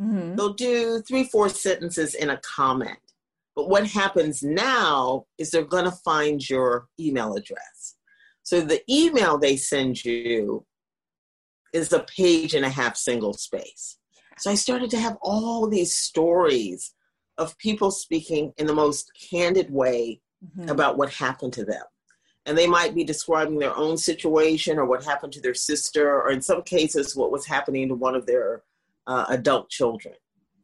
Mm-hmm. 0.00 0.34
They'll 0.34 0.54
do 0.54 1.02
three, 1.06 1.24
four 1.24 1.48
sentences 1.48 2.14
in 2.14 2.30
a 2.30 2.38
comment. 2.38 2.98
But 3.54 3.68
what 3.68 3.86
happens 3.86 4.42
now 4.42 5.26
is 5.38 5.50
they're 5.50 5.62
going 5.62 5.84
to 5.84 5.90
find 5.90 6.48
your 6.48 6.88
email 6.98 7.34
address. 7.34 7.96
So 8.42 8.60
the 8.60 8.82
email 8.90 9.38
they 9.38 9.56
send 9.56 10.04
you 10.04 10.66
is 11.72 11.92
a 11.92 12.00
page 12.00 12.54
and 12.54 12.64
a 12.64 12.70
half 12.70 12.96
single 12.96 13.34
space. 13.34 13.98
So 14.38 14.50
I 14.50 14.54
started 14.54 14.90
to 14.90 14.98
have 14.98 15.16
all 15.22 15.68
these 15.68 15.94
stories 15.94 16.94
of 17.38 17.56
people 17.58 17.90
speaking 17.90 18.52
in 18.56 18.66
the 18.66 18.74
most 18.74 19.10
candid 19.30 19.70
way 19.70 20.20
mm-hmm. 20.44 20.68
about 20.68 20.98
what 20.98 21.12
happened 21.12 21.52
to 21.54 21.64
them. 21.64 21.82
And 22.44 22.56
they 22.56 22.66
might 22.66 22.94
be 22.94 23.02
describing 23.02 23.58
their 23.58 23.76
own 23.76 23.96
situation 23.96 24.78
or 24.78 24.84
what 24.84 25.04
happened 25.04 25.32
to 25.32 25.40
their 25.40 25.54
sister, 25.54 26.08
or 26.08 26.30
in 26.30 26.40
some 26.40 26.62
cases, 26.62 27.16
what 27.16 27.32
was 27.32 27.44
happening 27.44 27.88
to 27.88 27.94
one 27.94 28.14
of 28.14 28.26
their 28.26 28.62
uh, 29.06 29.24
adult 29.28 29.68
children. 29.68 30.14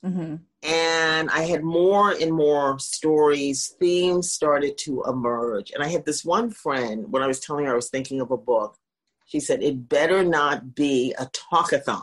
Mm-hmm. 0.04 0.36
And 0.64 1.30
I 1.30 1.42
had 1.42 1.64
more 1.64 2.12
and 2.12 2.32
more 2.32 2.78
stories, 2.78 3.74
themes 3.80 4.32
started 4.32 4.78
to 4.78 5.02
emerge. 5.08 5.72
And 5.72 5.82
I 5.82 5.88
had 5.88 6.04
this 6.04 6.24
one 6.24 6.50
friend, 6.50 7.10
when 7.10 7.22
I 7.22 7.26
was 7.26 7.40
telling 7.40 7.66
her 7.66 7.72
I 7.72 7.76
was 7.76 7.90
thinking 7.90 8.20
of 8.20 8.30
a 8.30 8.36
book, 8.36 8.76
she 9.24 9.40
said, 9.40 9.62
It 9.62 9.88
better 9.88 10.22
not 10.22 10.74
be 10.74 11.14
a 11.18 11.26
talkathon 11.26 12.02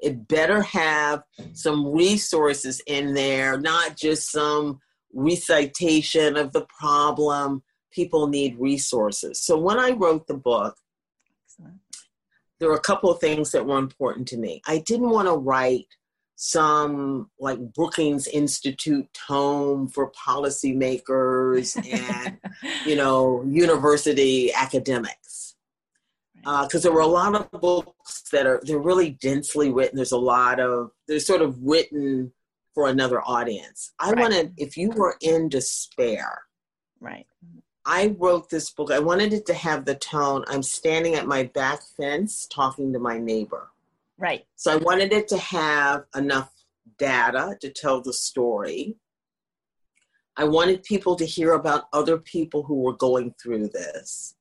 it 0.00 0.28
better 0.28 0.62
have 0.62 1.22
some 1.52 1.86
resources 1.92 2.80
in 2.86 3.14
there, 3.14 3.58
not 3.58 3.96
just 3.96 4.30
some 4.30 4.80
recitation 5.12 6.36
of 6.36 6.52
the 6.52 6.66
problem. 6.78 7.62
People 7.90 8.26
need 8.26 8.58
resources. 8.58 9.40
So 9.40 9.58
when 9.58 9.78
I 9.78 9.90
wrote 9.90 10.26
the 10.26 10.34
book, 10.34 10.76
there 12.58 12.68
were 12.68 12.76
a 12.76 12.80
couple 12.80 13.10
of 13.10 13.20
things 13.20 13.52
that 13.52 13.66
were 13.66 13.78
important 13.78 14.28
to 14.28 14.38
me. 14.38 14.62
I 14.66 14.78
didn't 14.78 15.10
want 15.10 15.28
to 15.28 15.34
write 15.34 15.86
some 16.36 17.30
like 17.40 17.58
Brookings 17.74 18.26
Institute 18.26 19.08
tome 19.14 19.88
for 19.88 20.12
policymakers 20.12 21.76
and, 22.26 22.38
you 22.84 22.96
know, 22.96 23.42
university 23.46 24.52
academics 24.52 25.25
because 26.46 26.86
uh, 26.86 26.88
there 26.88 26.92
were 26.92 27.00
a 27.00 27.06
lot 27.08 27.34
of 27.34 27.50
books 27.50 28.22
that 28.30 28.46
are 28.46 28.60
they're 28.62 28.78
really 28.78 29.10
densely 29.10 29.72
written. 29.72 29.96
There's 29.96 30.12
a 30.12 30.18
lot 30.18 30.60
of 30.60 30.92
they're 31.08 31.18
sort 31.18 31.42
of 31.42 31.56
written 31.60 32.32
for 32.72 32.88
another 32.88 33.20
audience. 33.22 33.92
I 33.98 34.12
right. 34.12 34.18
wanted 34.20 34.54
if 34.56 34.76
you 34.76 34.90
were 34.90 35.16
in 35.20 35.48
despair, 35.48 36.42
right. 37.00 37.26
I 37.84 38.14
wrote 38.18 38.48
this 38.48 38.70
book. 38.70 38.92
I 38.92 39.00
wanted 39.00 39.32
it 39.32 39.44
to 39.46 39.54
have 39.54 39.84
the 39.84 39.96
tone. 39.96 40.44
I'm 40.46 40.62
standing 40.62 41.14
at 41.16 41.26
my 41.26 41.44
back 41.44 41.80
fence 41.96 42.46
talking 42.46 42.92
to 42.92 43.00
my 43.00 43.18
neighbor. 43.18 43.70
Right. 44.16 44.46
So 44.54 44.72
I 44.72 44.76
wanted 44.76 45.12
it 45.12 45.26
to 45.28 45.38
have 45.38 46.04
enough 46.14 46.52
data 46.96 47.56
to 47.60 47.70
tell 47.70 48.00
the 48.00 48.12
story. 48.12 48.94
I 50.36 50.44
wanted 50.44 50.84
people 50.84 51.16
to 51.16 51.26
hear 51.26 51.54
about 51.54 51.88
other 51.92 52.18
people 52.18 52.62
who 52.62 52.82
were 52.82 52.96
going 52.96 53.34
through 53.42 53.68
this 53.70 54.35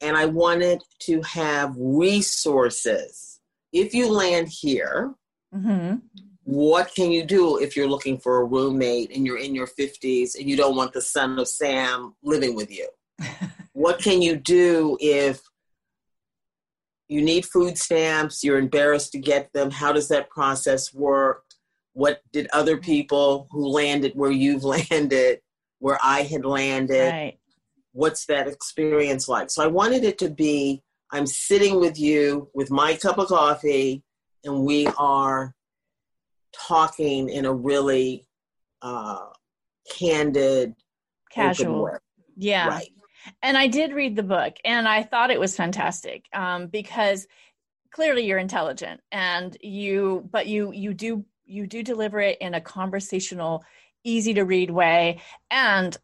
and 0.00 0.16
I 0.16 0.26
wanted 0.26 0.82
to 1.00 1.20
have 1.22 1.74
resources. 1.76 3.40
If 3.72 3.94
you 3.94 4.10
land 4.10 4.48
here, 4.48 5.14
mm-hmm. 5.54 5.96
what 6.44 6.92
can 6.94 7.10
you 7.10 7.24
do 7.24 7.58
if 7.58 7.76
you're 7.76 7.88
looking 7.88 8.18
for 8.18 8.40
a 8.40 8.44
roommate 8.44 9.14
and 9.14 9.26
you're 9.26 9.38
in 9.38 9.54
your 9.54 9.66
50s 9.66 10.38
and 10.38 10.48
you 10.48 10.56
don't 10.56 10.76
want 10.76 10.92
the 10.92 11.02
son 11.02 11.38
of 11.38 11.48
Sam 11.48 12.14
living 12.22 12.54
with 12.54 12.70
you? 12.70 12.88
what 13.72 14.00
can 14.00 14.22
you 14.22 14.36
do 14.36 14.96
if 15.00 15.40
you 17.08 17.22
need 17.22 17.44
food 17.44 17.76
stamps, 17.76 18.42
you're 18.42 18.58
embarrassed 18.58 19.12
to 19.12 19.18
get 19.18 19.52
them? 19.52 19.70
How 19.70 19.92
does 19.92 20.08
that 20.08 20.30
process 20.30 20.94
work? 20.94 21.44
What 21.92 22.20
did 22.32 22.48
other 22.52 22.76
people 22.76 23.48
who 23.50 23.66
landed 23.66 24.12
where 24.14 24.30
you've 24.30 24.64
landed, 24.90 25.40
where 25.78 25.98
I 26.02 26.22
had 26.22 26.44
landed? 26.44 27.10
Right 27.10 27.39
what's 27.92 28.26
that 28.26 28.48
experience 28.48 29.28
like? 29.28 29.50
So 29.50 29.62
I 29.62 29.66
wanted 29.66 30.04
it 30.04 30.18
to 30.18 30.30
be 30.30 30.82
I'm 31.12 31.26
sitting 31.26 31.80
with 31.80 31.98
you 31.98 32.48
with 32.54 32.70
my 32.70 32.94
cup 32.94 33.18
of 33.18 33.28
coffee, 33.28 34.02
and 34.44 34.64
we 34.64 34.86
are 34.98 35.54
talking 36.52 37.28
in 37.28 37.44
a 37.44 37.52
really 37.52 38.26
uh, 38.80 39.26
candid, 39.90 40.74
casual. 41.30 41.90
Yeah. 42.36 42.68
Right. 42.68 42.88
And 43.42 43.58
I 43.58 43.66
did 43.66 43.92
read 43.92 44.16
the 44.16 44.22
book, 44.22 44.56
and 44.64 44.88
I 44.88 45.02
thought 45.02 45.30
it 45.30 45.40
was 45.40 45.56
fantastic 45.56 46.24
um, 46.32 46.68
because 46.68 47.26
clearly 47.90 48.24
you're 48.24 48.38
intelligent, 48.38 49.00
and 49.12 49.56
you, 49.60 50.28
but 50.30 50.46
you 50.46 50.72
you 50.72 50.94
do 50.94 51.24
you 51.44 51.66
do 51.66 51.82
deliver 51.82 52.20
it 52.20 52.38
in 52.40 52.54
a 52.54 52.60
conversational, 52.60 53.64
easy 54.04 54.32
to 54.34 54.44
read 54.44 54.70
way, 54.70 55.20
and 55.50 55.98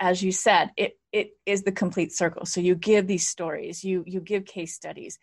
as 0.00 0.22
you 0.22 0.32
said, 0.32 0.70
it 0.76 0.98
it 1.12 1.32
is 1.46 1.62
the 1.62 1.72
complete 1.72 2.12
circle. 2.12 2.46
So 2.46 2.60
you 2.60 2.74
give 2.74 3.06
these 3.06 3.26
stories, 3.28 3.84
you 3.84 4.04
you 4.06 4.20
give 4.20 4.44
case 4.44 4.74
studies, 4.74 5.18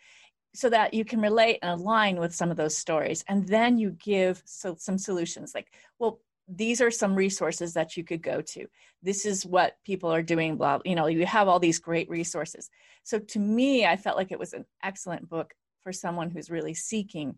so 0.53 0.69
that 0.69 0.93
you 0.93 1.05
can 1.05 1.21
relate 1.21 1.59
and 1.61 1.71
align 1.71 2.19
with 2.19 2.35
some 2.35 2.51
of 2.51 2.57
those 2.57 2.77
stories, 2.77 3.23
and 3.27 3.47
then 3.47 3.77
you 3.77 3.91
give 3.91 4.41
so 4.45 4.75
some 4.77 4.97
solutions 4.97 5.53
like, 5.55 5.71
well, 5.99 6.19
these 6.47 6.81
are 6.81 6.91
some 6.91 7.15
resources 7.15 7.73
that 7.73 7.95
you 7.95 8.03
could 8.03 8.21
go 8.21 8.41
to. 8.41 8.67
This 9.01 9.25
is 9.25 9.45
what 9.45 9.77
people 9.85 10.11
are 10.11 10.23
doing. 10.23 10.57
Blah, 10.57 10.79
you 10.85 10.95
know, 10.95 11.07
you 11.07 11.25
have 11.25 11.47
all 11.47 11.59
these 11.59 11.79
great 11.79 12.09
resources. 12.09 12.69
So 13.03 13.19
to 13.19 13.39
me, 13.39 13.85
I 13.85 13.97
felt 13.97 14.17
like 14.17 14.31
it 14.31 14.39
was 14.39 14.53
an 14.53 14.65
excellent 14.83 15.29
book 15.29 15.53
for 15.83 15.93
someone 15.93 16.29
who's 16.29 16.51
really 16.51 16.73
seeking 16.73 17.35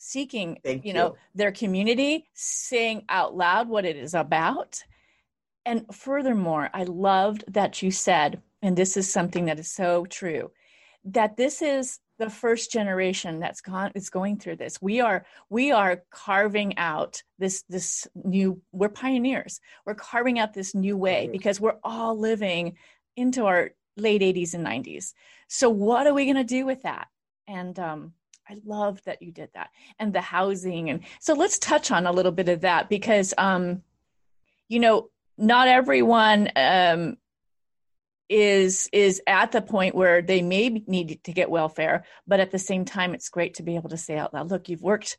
seeking 0.00 0.58
you, 0.64 0.80
you 0.84 0.92
know 0.92 1.16
their 1.34 1.50
community 1.50 2.28
saying 2.32 3.04
out 3.08 3.36
loud 3.36 3.68
what 3.68 3.84
it 3.84 3.96
is 3.96 4.14
about 4.14 4.84
and 5.68 5.84
furthermore, 5.94 6.70
I 6.72 6.84
loved 6.84 7.44
that 7.48 7.82
you 7.82 7.90
said, 7.90 8.40
and 8.62 8.74
this 8.74 8.96
is 8.96 9.12
something 9.12 9.44
that 9.44 9.58
is 9.58 9.70
so 9.70 10.06
true, 10.06 10.50
that 11.04 11.36
this 11.36 11.60
is 11.60 12.00
the 12.18 12.30
first 12.30 12.72
generation 12.72 13.38
that's 13.38 13.60
gone 13.60 13.92
is 13.94 14.08
going 14.08 14.38
through 14.38 14.56
this. 14.56 14.80
We 14.80 15.00
are 15.00 15.26
we 15.50 15.70
are 15.70 16.04
carving 16.10 16.78
out 16.78 17.22
this 17.38 17.64
this 17.68 18.08
new 18.14 18.62
we're 18.72 18.88
pioneers. 18.88 19.60
We're 19.84 19.94
carving 19.94 20.38
out 20.38 20.54
this 20.54 20.74
new 20.74 20.96
way 20.96 21.28
because 21.30 21.60
we're 21.60 21.78
all 21.84 22.18
living 22.18 22.78
into 23.16 23.44
our 23.44 23.72
late 23.98 24.22
80s 24.22 24.54
and 24.54 24.66
90s. 24.66 25.12
So 25.48 25.68
what 25.68 26.06
are 26.06 26.14
we 26.14 26.24
going 26.24 26.36
to 26.36 26.44
do 26.44 26.64
with 26.64 26.80
that? 26.84 27.08
And 27.46 27.78
um 27.78 28.14
I 28.48 28.56
love 28.64 29.02
that 29.04 29.20
you 29.20 29.32
did 29.32 29.50
that. 29.52 29.68
And 29.98 30.14
the 30.14 30.22
housing 30.22 30.88
and 30.88 31.00
so 31.20 31.34
let's 31.34 31.58
touch 31.58 31.90
on 31.90 32.06
a 32.06 32.12
little 32.12 32.32
bit 32.32 32.48
of 32.48 32.62
that 32.62 32.88
because 32.88 33.34
um 33.36 33.82
you 34.70 34.80
know 34.80 35.10
not 35.38 35.68
everyone 35.68 36.50
um, 36.56 37.16
is 38.28 38.88
is 38.92 39.22
at 39.26 39.52
the 39.52 39.62
point 39.62 39.94
where 39.94 40.20
they 40.20 40.42
may 40.42 40.68
need 40.68 41.20
to 41.24 41.32
get 41.32 41.50
welfare 41.50 42.04
but 42.26 42.40
at 42.40 42.50
the 42.50 42.58
same 42.58 42.84
time 42.84 43.14
it's 43.14 43.30
great 43.30 43.54
to 43.54 43.62
be 43.62 43.76
able 43.76 43.88
to 43.88 43.96
say 43.96 44.18
out 44.18 44.34
loud 44.34 44.50
look 44.50 44.68
you've 44.68 44.82
worked 44.82 45.16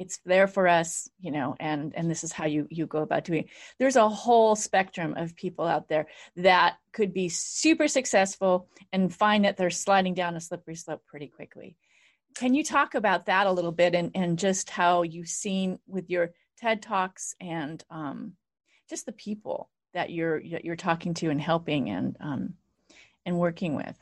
it's 0.00 0.18
there 0.24 0.48
for 0.48 0.66
us 0.66 1.08
you 1.20 1.30
know 1.30 1.54
and 1.60 1.94
and 1.94 2.10
this 2.10 2.24
is 2.24 2.32
how 2.32 2.46
you 2.46 2.66
you 2.70 2.86
go 2.86 3.02
about 3.02 3.24
doing 3.24 3.44
it. 3.44 3.50
there's 3.78 3.94
a 3.94 4.08
whole 4.08 4.56
spectrum 4.56 5.14
of 5.16 5.36
people 5.36 5.64
out 5.64 5.88
there 5.88 6.08
that 6.34 6.76
could 6.92 7.14
be 7.14 7.28
super 7.28 7.86
successful 7.86 8.68
and 8.92 9.14
find 9.14 9.44
that 9.44 9.56
they're 9.56 9.70
sliding 9.70 10.14
down 10.14 10.34
a 10.34 10.40
slippery 10.40 10.74
slope 10.74 11.02
pretty 11.06 11.28
quickly 11.28 11.76
can 12.34 12.54
you 12.54 12.64
talk 12.64 12.96
about 12.96 13.26
that 13.26 13.46
a 13.46 13.52
little 13.52 13.70
bit 13.70 13.94
and, 13.94 14.10
and 14.16 14.40
just 14.40 14.70
how 14.70 15.02
you've 15.02 15.28
seen 15.28 15.78
with 15.86 16.10
your 16.10 16.32
TED 16.58 16.82
Talks 16.82 17.34
and 17.40 17.82
um, 17.90 18.32
just 18.88 19.06
the 19.06 19.12
people 19.12 19.70
that 19.92 20.10
you're 20.10 20.38
you're 20.38 20.76
talking 20.76 21.14
to 21.14 21.30
and 21.30 21.40
helping 21.40 21.90
and 21.90 22.16
um, 22.20 22.54
and 23.24 23.38
working 23.38 23.74
with? 23.74 23.96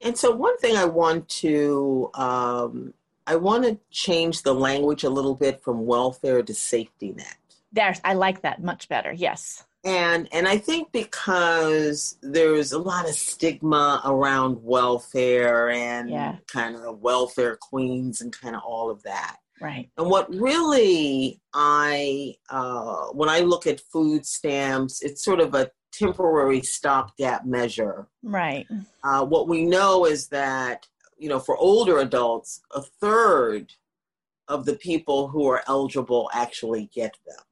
And 0.00 0.16
so, 0.16 0.34
one 0.34 0.56
thing 0.58 0.76
I 0.76 0.84
want 0.84 1.28
to 1.28 2.10
um, 2.14 2.94
I 3.28 3.36
want 3.36 3.64
to 3.64 3.78
change 3.90 4.42
the 4.42 4.54
language 4.54 5.04
a 5.04 5.10
little 5.10 5.34
bit 5.34 5.62
from 5.62 5.84
welfare 5.84 6.42
to 6.42 6.54
safety 6.54 7.12
net. 7.12 7.36
There's, 7.70 8.00
I 8.02 8.14
like 8.14 8.40
that 8.40 8.62
much 8.62 8.88
better. 8.88 9.12
Yes. 9.12 9.66
And 9.84 10.28
and 10.32 10.48
I 10.48 10.56
think 10.56 10.92
because 10.92 12.16
there's 12.22 12.72
a 12.72 12.78
lot 12.78 13.06
of 13.06 13.14
stigma 13.14 14.00
around 14.04 14.64
welfare 14.64 15.70
and 15.70 16.10
yeah. 16.10 16.36
kind 16.46 16.74
of 16.74 17.00
welfare 17.00 17.56
queens 17.56 18.22
and 18.22 18.32
kind 18.32 18.56
of 18.56 18.62
all 18.66 18.90
of 18.90 19.02
that. 19.02 19.36
Right. 19.60 19.90
And 19.96 20.08
what 20.08 20.32
really 20.34 21.40
I 21.52 22.36
uh, 22.50 23.06
when 23.12 23.28
I 23.28 23.40
look 23.40 23.66
at 23.66 23.80
food 23.80 24.24
stamps, 24.26 25.02
it's 25.02 25.24
sort 25.24 25.40
of 25.40 25.54
a 25.54 25.70
temporary 25.92 26.62
stopgap 26.62 27.44
measure. 27.44 28.08
Right. 28.22 28.66
Uh, 29.02 29.24
what 29.24 29.48
we 29.48 29.64
know 29.64 30.04
is 30.04 30.28
that 30.28 30.86
you 31.16 31.28
know 31.28 31.40
for 31.40 31.56
older 31.56 31.98
adults, 31.98 32.60
a 32.74 32.82
third 32.82 33.72
of 34.48 34.64
the 34.64 34.76
people 34.76 35.28
who 35.28 35.48
are 35.48 35.62
eligible 35.66 36.30
actually 36.32 36.90
get 36.94 37.14
them. 37.26 37.44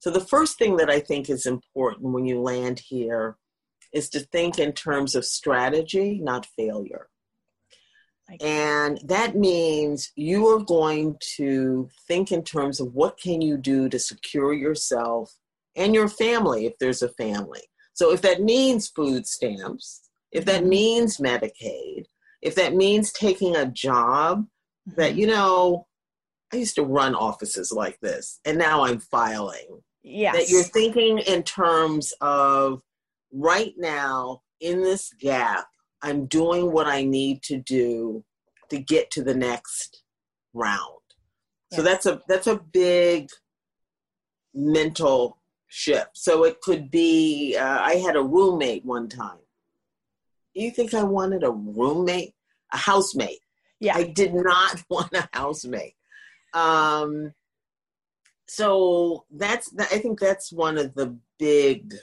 So, 0.00 0.10
the 0.10 0.20
first 0.20 0.58
thing 0.58 0.76
that 0.76 0.88
I 0.88 1.00
think 1.00 1.28
is 1.28 1.46
important 1.46 2.12
when 2.12 2.24
you 2.24 2.40
land 2.40 2.78
here 2.78 3.36
is 3.92 4.08
to 4.10 4.20
think 4.20 4.58
in 4.58 4.72
terms 4.72 5.14
of 5.14 5.24
strategy, 5.24 6.20
not 6.22 6.46
failure. 6.46 7.08
And 8.40 9.00
that 9.04 9.36
means 9.36 10.12
you 10.16 10.46
are 10.48 10.62
going 10.62 11.16
to 11.36 11.88
think 12.06 12.30
in 12.30 12.42
terms 12.42 12.80
of 12.80 12.94
what 12.94 13.18
can 13.18 13.40
you 13.40 13.56
do 13.56 13.88
to 13.88 13.98
secure 13.98 14.52
yourself 14.52 15.34
and 15.76 15.94
your 15.94 16.08
family 16.08 16.66
if 16.66 16.74
there's 16.78 17.02
a 17.02 17.08
family. 17.08 17.62
So 17.94 18.12
if 18.12 18.20
that 18.22 18.42
means 18.42 18.88
food 18.88 19.26
stamps, 19.26 20.08
if 20.30 20.44
that 20.44 20.60
mm-hmm. 20.60 20.68
means 20.68 21.16
Medicaid, 21.16 22.04
if 22.42 22.54
that 22.56 22.74
means 22.74 23.12
taking 23.12 23.56
a 23.56 23.66
job 23.66 24.46
that 24.96 25.10
mm-hmm. 25.10 25.20
you 25.20 25.26
know 25.26 25.86
I 26.52 26.56
used 26.56 26.76
to 26.76 26.82
run 26.82 27.14
offices 27.14 27.72
like 27.72 27.98
this 28.00 28.40
and 28.44 28.58
now 28.58 28.84
I'm 28.84 29.00
filing 29.00 29.80
Yes. 30.08 30.36
That 30.36 30.48
you're 30.48 30.62
thinking 30.62 31.18
in 31.18 31.42
terms 31.42 32.14
of 32.20 32.82
right 33.32 33.74
now 33.76 34.42
in 34.60 34.82
this 34.82 35.12
gap, 35.20 35.66
I'm 36.02 36.26
doing 36.26 36.72
what 36.72 36.86
I 36.86 37.02
need 37.02 37.42
to 37.44 37.58
do 37.58 38.24
to 38.70 38.78
get 38.78 39.10
to 39.12 39.22
the 39.22 39.34
next 39.34 40.02
round. 40.54 40.94
So 41.72 41.82
that's 41.82 42.06
a 42.06 42.22
that's 42.28 42.46
a 42.46 42.56
big 42.56 43.28
mental 44.54 45.38
shift. 45.66 46.10
So 46.14 46.44
it 46.44 46.60
could 46.62 46.90
be 46.90 47.56
uh, 47.56 47.80
I 47.80 47.96
had 47.96 48.16
a 48.16 48.22
roommate 48.22 48.84
one 48.84 49.08
time. 49.08 49.38
You 50.54 50.70
think 50.70 50.94
I 50.94 51.02
wanted 51.02 51.44
a 51.44 51.50
roommate, 51.50 52.34
a 52.72 52.76
housemate? 52.78 53.40
Yeah, 53.80 53.96
I 53.96 54.04
did 54.04 54.34
not 54.34 54.82
want 54.90 55.12
a 55.12 55.28
housemate. 55.32 55.94
Um, 56.54 57.34
so 58.48 59.24
that's 59.30 59.70
i 59.78 59.98
think 59.98 60.18
that's 60.18 60.50
one 60.50 60.78
of 60.78 60.94
the 60.94 61.14
big 61.38 61.94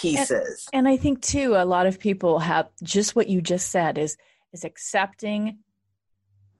pieces. 0.00 0.68
and, 0.72 0.86
and, 0.86 0.94
i 0.94 0.96
think 0.96 1.20
too 1.20 1.54
a 1.54 1.64
lot 1.64 1.86
of 1.86 1.98
people 1.98 2.38
have 2.38 2.68
just 2.82 3.14
what 3.14 3.28
you 3.28 3.40
just 3.40 3.70
said 3.70 3.98
is 3.98 4.16
is 4.52 4.64
accepting 4.64 5.58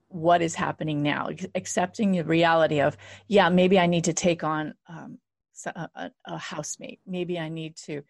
what 0.07 0.41
is 0.41 0.53
happening 0.53 1.01
now 1.01 1.29
accepting 1.55 2.11
the 2.11 2.23
reality 2.23 2.79
of 2.81 2.95
yeah 3.27 3.49
maybe 3.49 3.79
i 3.79 3.87
need 3.87 4.03
to 4.03 4.13
take 4.13 4.43
on 4.43 4.73
um, 4.87 5.17
a, 5.65 6.11
a, 6.25 6.37
housemate. 6.37 6.99
Maybe 7.05 7.39
i 7.39 7.49
need 7.49 7.75
to 7.85 8.03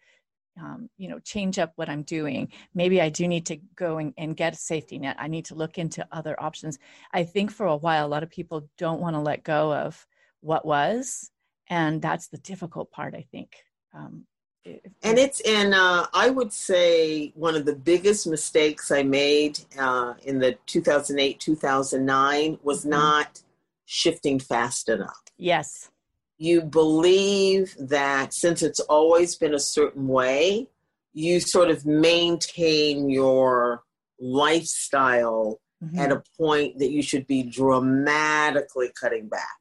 um, 0.60 0.88
you 0.96 1.08
know 1.08 1.18
change 1.18 1.58
up 1.58 1.72
what 1.76 1.88
i'm 1.88 2.02
doing. 2.02 2.52
Maybe 2.74 3.00
i 3.00 3.08
do 3.08 3.26
need 3.26 3.46
to 3.46 3.56
go 3.76 3.98
and, 3.98 4.14
and 4.16 4.36
get 4.36 4.54
a 4.54 4.56
safety 4.56 4.98
net. 4.98 5.16
I 5.18 5.28
need 5.28 5.46
to 5.46 5.54
look 5.54 5.78
into 5.78 6.06
other 6.12 6.40
options. 6.40 6.78
I 7.12 7.24
think 7.24 7.50
for 7.50 7.66
a 7.66 7.76
while 7.76 8.06
a 8.06 8.08
lot 8.08 8.22
of 8.22 8.30
people 8.30 8.68
don't 8.78 9.00
want 9.00 9.14
to 9.14 9.20
let 9.20 9.44
go 9.44 9.74
of 9.74 10.06
what 10.40 10.66
was 10.66 11.30
and 11.68 12.02
that's 12.02 12.28
the 12.28 12.36
difficult 12.36 12.90
part 12.90 13.14
i 13.14 13.24
think 13.32 13.56
um, 13.94 14.26
and 14.66 15.18
it's 15.18 15.40
in 15.40 15.74
uh, 15.74 16.06
i 16.14 16.30
would 16.30 16.52
say 16.52 17.32
one 17.34 17.54
of 17.54 17.64
the 17.64 17.74
biggest 17.74 18.26
mistakes 18.26 18.90
i 18.90 19.02
made 19.02 19.58
uh, 19.78 20.14
in 20.22 20.38
the 20.38 20.56
2008 20.66 21.38
2009 21.38 22.58
was 22.62 22.80
mm-hmm. 22.80 22.90
not 22.90 23.42
shifting 23.84 24.38
fast 24.38 24.88
enough 24.88 25.22
yes 25.36 25.90
you 26.38 26.62
believe 26.62 27.76
that 27.78 28.34
since 28.34 28.62
it's 28.62 28.80
always 28.80 29.36
been 29.36 29.54
a 29.54 29.60
certain 29.60 30.08
way 30.08 30.66
you 31.12 31.38
sort 31.40 31.70
of 31.70 31.86
maintain 31.86 33.08
your 33.08 33.82
lifestyle 34.18 35.60
mm-hmm. 35.82 35.98
at 35.98 36.10
a 36.10 36.22
point 36.38 36.78
that 36.78 36.90
you 36.90 37.02
should 37.02 37.26
be 37.26 37.42
dramatically 37.42 38.90
cutting 38.98 39.28
back 39.28 39.58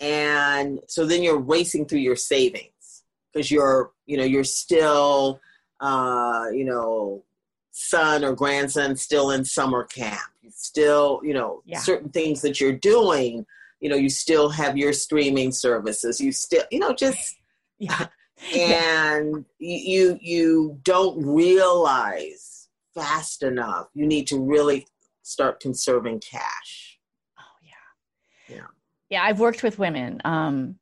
and 0.00 0.80
so 0.86 1.04
then 1.04 1.22
you're 1.22 1.38
racing 1.38 1.84
through 1.84 1.98
your 1.98 2.16
savings 2.16 2.72
because 3.32 3.50
you're 3.50 3.92
you 4.06 4.16
know 4.16 4.24
you're 4.24 4.44
still 4.44 5.40
uh, 5.80 6.46
you 6.52 6.64
know 6.64 7.24
son 7.70 8.24
or 8.24 8.34
grandson 8.34 8.96
still 8.96 9.30
in 9.30 9.44
summer 9.44 9.84
camp. 9.84 10.18
You 10.42 10.50
still 10.52 11.20
you 11.22 11.34
know 11.34 11.62
yeah. 11.64 11.78
certain 11.78 12.10
things 12.10 12.40
that 12.42 12.60
you're 12.60 12.72
doing 12.72 13.46
you 13.80 13.88
know 13.88 13.96
you 13.96 14.10
still 14.10 14.48
have 14.48 14.76
your 14.76 14.92
streaming 14.92 15.52
services. 15.52 16.20
You 16.20 16.32
still 16.32 16.64
you 16.70 16.78
know 16.78 16.92
just 16.92 17.36
yeah. 17.78 18.06
and 18.56 19.44
you 19.58 20.18
you 20.20 20.78
don't 20.84 21.24
realize 21.24 22.68
fast 22.94 23.42
enough 23.42 23.88
you 23.94 24.06
need 24.06 24.26
to 24.28 24.40
really 24.40 24.86
start 25.22 25.60
conserving 25.60 26.20
cash. 26.20 26.98
Oh 27.38 27.42
yeah. 27.62 28.56
Yeah. 28.56 28.66
Yeah 29.10 29.22
i've 29.24 29.40
worked 29.40 29.62
with 29.62 29.78
women 29.78 30.20
um 30.24 30.78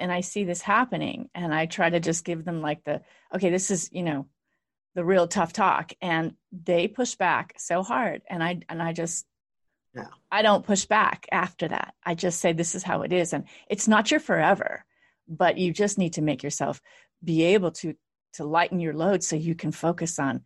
and 0.00 0.12
i 0.12 0.20
see 0.20 0.44
this 0.44 0.60
happening 0.62 1.28
and 1.34 1.54
i 1.54 1.66
try 1.66 1.88
to 1.88 2.00
just 2.00 2.24
give 2.24 2.44
them 2.44 2.60
like 2.60 2.82
the 2.84 3.00
okay 3.34 3.50
this 3.50 3.70
is 3.70 3.88
you 3.92 4.02
know 4.02 4.26
the 4.94 5.04
real 5.04 5.28
tough 5.28 5.52
talk 5.52 5.92
and 6.00 6.34
they 6.52 6.88
push 6.88 7.14
back 7.14 7.54
so 7.58 7.82
hard 7.82 8.22
and 8.28 8.42
i 8.42 8.60
and 8.68 8.82
i 8.82 8.92
just 8.92 9.26
yeah. 9.94 10.06
i 10.30 10.42
don't 10.42 10.66
push 10.66 10.84
back 10.84 11.26
after 11.32 11.66
that. 11.66 11.94
I 12.04 12.14
just 12.14 12.40
say 12.40 12.52
this 12.52 12.74
is 12.74 12.82
how 12.82 13.02
it 13.02 13.12
is 13.12 13.32
and 13.32 13.44
it's 13.68 13.88
not 13.88 14.10
your 14.10 14.20
forever 14.20 14.84
but 15.28 15.58
you 15.58 15.72
just 15.72 15.98
need 15.98 16.14
to 16.14 16.22
make 16.22 16.42
yourself 16.42 16.80
be 17.22 17.42
able 17.42 17.70
to 17.70 17.94
to 18.34 18.44
lighten 18.44 18.80
your 18.80 18.94
load 18.94 19.22
so 19.22 19.36
you 19.36 19.54
can 19.54 19.72
focus 19.72 20.18
on 20.18 20.42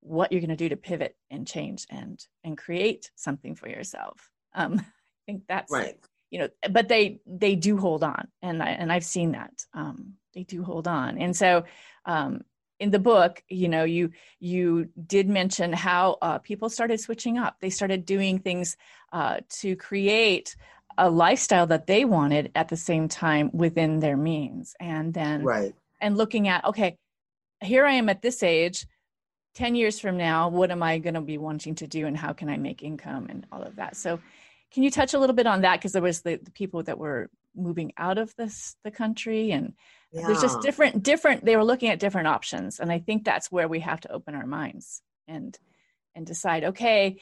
what 0.00 0.32
you're 0.32 0.40
going 0.40 0.50
to 0.50 0.56
do 0.56 0.68
to 0.68 0.76
pivot 0.76 1.16
and 1.30 1.46
change 1.46 1.86
and 1.90 2.24
and 2.44 2.56
create 2.56 3.10
something 3.16 3.54
for 3.54 3.68
yourself. 3.68 4.30
Um 4.54 4.80
i 4.80 5.32
think 5.32 5.42
that's 5.48 5.72
right 5.72 5.98
you 6.36 6.42
know 6.42 6.70
but 6.70 6.88
they 6.88 7.18
they 7.26 7.56
do 7.56 7.78
hold 7.78 8.04
on. 8.04 8.28
And 8.42 8.62
I, 8.62 8.68
and 8.68 8.92
I've 8.92 9.06
seen 9.06 9.32
that 9.32 9.64
um, 9.72 10.16
they 10.34 10.42
do 10.42 10.62
hold 10.62 10.86
on. 10.86 11.16
And 11.16 11.34
so 11.34 11.64
um, 12.04 12.42
in 12.78 12.90
the 12.90 12.98
book 12.98 13.42
you 13.48 13.70
know 13.70 13.84
you 13.84 14.10
you 14.38 14.90
did 15.06 15.30
mention 15.30 15.72
how 15.72 16.18
uh, 16.20 16.36
people 16.36 16.68
started 16.68 17.00
switching 17.00 17.38
up. 17.38 17.56
They 17.60 17.70
started 17.70 18.04
doing 18.04 18.38
things 18.38 18.76
uh, 19.14 19.40
to 19.60 19.76
create 19.76 20.56
a 20.98 21.08
lifestyle 21.08 21.68
that 21.68 21.86
they 21.86 22.04
wanted 22.04 22.52
at 22.54 22.68
the 22.68 22.76
same 22.76 23.08
time 23.08 23.50
within 23.54 24.00
their 24.00 24.18
means. 24.18 24.74
And 24.78 25.14
then 25.14 25.42
right. 25.42 25.74
and 26.02 26.18
looking 26.18 26.48
at 26.48 26.66
okay 26.66 26.98
here 27.62 27.86
i 27.86 27.92
am 27.92 28.10
at 28.10 28.20
this 28.20 28.42
age. 28.42 28.86
10 29.54 29.74
years 29.74 29.98
from 29.98 30.18
now 30.18 30.50
what 30.50 30.70
am 30.70 30.82
i 30.82 30.98
going 30.98 31.14
to 31.14 31.22
be 31.22 31.38
wanting 31.38 31.74
to 31.74 31.86
do 31.86 32.06
and 32.06 32.14
how 32.14 32.34
can 32.34 32.50
i 32.50 32.58
make 32.58 32.82
income 32.82 33.26
and 33.30 33.46
all 33.50 33.62
of 33.62 33.76
that? 33.76 33.96
So 33.96 34.20
can 34.72 34.82
you 34.82 34.90
touch 34.90 35.14
a 35.14 35.18
little 35.18 35.36
bit 35.36 35.46
on 35.46 35.62
that? 35.62 35.78
Because 35.78 35.92
there 35.92 36.02
was 36.02 36.22
the, 36.22 36.36
the, 36.36 36.50
people 36.50 36.82
that 36.82 36.98
were 36.98 37.30
moving 37.54 37.92
out 37.96 38.18
of 38.18 38.34
this 38.36 38.76
the 38.84 38.90
country, 38.90 39.50
and 39.50 39.74
yeah. 40.12 40.26
there's 40.26 40.42
just 40.42 40.60
different 40.60 41.02
different. 41.02 41.44
They 41.44 41.56
were 41.56 41.64
looking 41.64 41.90
at 41.90 41.98
different 41.98 42.28
options, 42.28 42.80
and 42.80 42.90
I 42.90 42.98
think 42.98 43.24
that's 43.24 43.50
where 43.50 43.68
we 43.68 43.80
have 43.80 44.00
to 44.00 44.12
open 44.12 44.34
our 44.34 44.46
minds 44.46 45.02
and 45.28 45.58
and 46.14 46.26
decide. 46.26 46.64
Okay, 46.64 47.20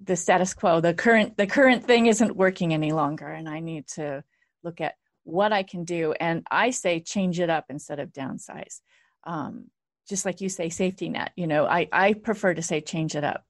the 0.00 0.16
status 0.16 0.54
quo, 0.54 0.80
the 0.80 0.94
current 0.94 1.36
the 1.36 1.46
current 1.46 1.84
thing 1.84 2.06
isn't 2.06 2.36
working 2.36 2.72
any 2.72 2.92
longer, 2.92 3.26
and 3.26 3.48
I 3.48 3.60
need 3.60 3.86
to 3.88 4.24
look 4.62 4.80
at 4.80 4.94
what 5.24 5.52
I 5.52 5.62
can 5.62 5.84
do. 5.84 6.12
And 6.12 6.46
I 6.50 6.70
say 6.70 7.00
change 7.00 7.40
it 7.40 7.50
up 7.50 7.66
instead 7.68 7.98
of 7.98 8.12
downsize. 8.12 8.80
Um, 9.24 9.70
just 10.08 10.26
like 10.26 10.40
you 10.40 10.48
say, 10.48 10.68
safety 10.68 11.08
net. 11.08 11.32
You 11.36 11.46
know, 11.46 11.66
I 11.66 11.88
I 11.92 12.12
prefer 12.14 12.54
to 12.54 12.62
say 12.62 12.80
change 12.80 13.14
it 13.16 13.24
up 13.24 13.44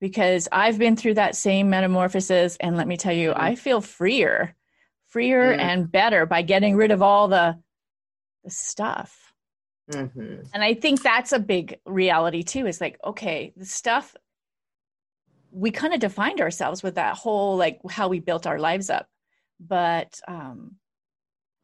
because 0.00 0.48
I've 0.52 0.78
been 0.78 0.96
through 0.96 1.14
that 1.14 1.36
same 1.36 1.70
metamorphosis. 1.70 2.56
And 2.60 2.76
let 2.76 2.88
me 2.88 2.96
tell 2.96 3.14
you, 3.14 3.30
mm-hmm. 3.30 3.40
I 3.40 3.54
feel 3.54 3.80
freer, 3.80 4.54
freer 5.06 5.52
mm-hmm. 5.52 5.60
and 5.60 5.90
better 5.90 6.26
by 6.26 6.42
getting 6.42 6.76
rid 6.76 6.90
of 6.90 7.02
all 7.02 7.28
the, 7.28 7.58
the 8.44 8.50
stuff. 8.50 9.32
Mm-hmm. 9.90 10.42
And 10.52 10.64
I 10.64 10.74
think 10.74 11.02
that's 11.02 11.32
a 11.32 11.38
big 11.38 11.78
reality 11.86 12.42
too 12.42 12.66
is 12.66 12.80
like, 12.80 12.98
okay, 13.04 13.52
the 13.56 13.64
stuff 13.64 14.14
we 15.52 15.70
kind 15.70 15.94
of 15.94 16.00
defined 16.00 16.40
ourselves 16.40 16.82
with 16.82 16.96
that 16.96 17.16
whole 17.16 17.56
like 17.56 17.80
how 17.88 18.08
we 18.08 18.20
built 18.20 18.46
our 18.46 18.58
lives 18.58 18.90
up. 18.90 19.08
But 19.58 20.20
um, 20.28 20.76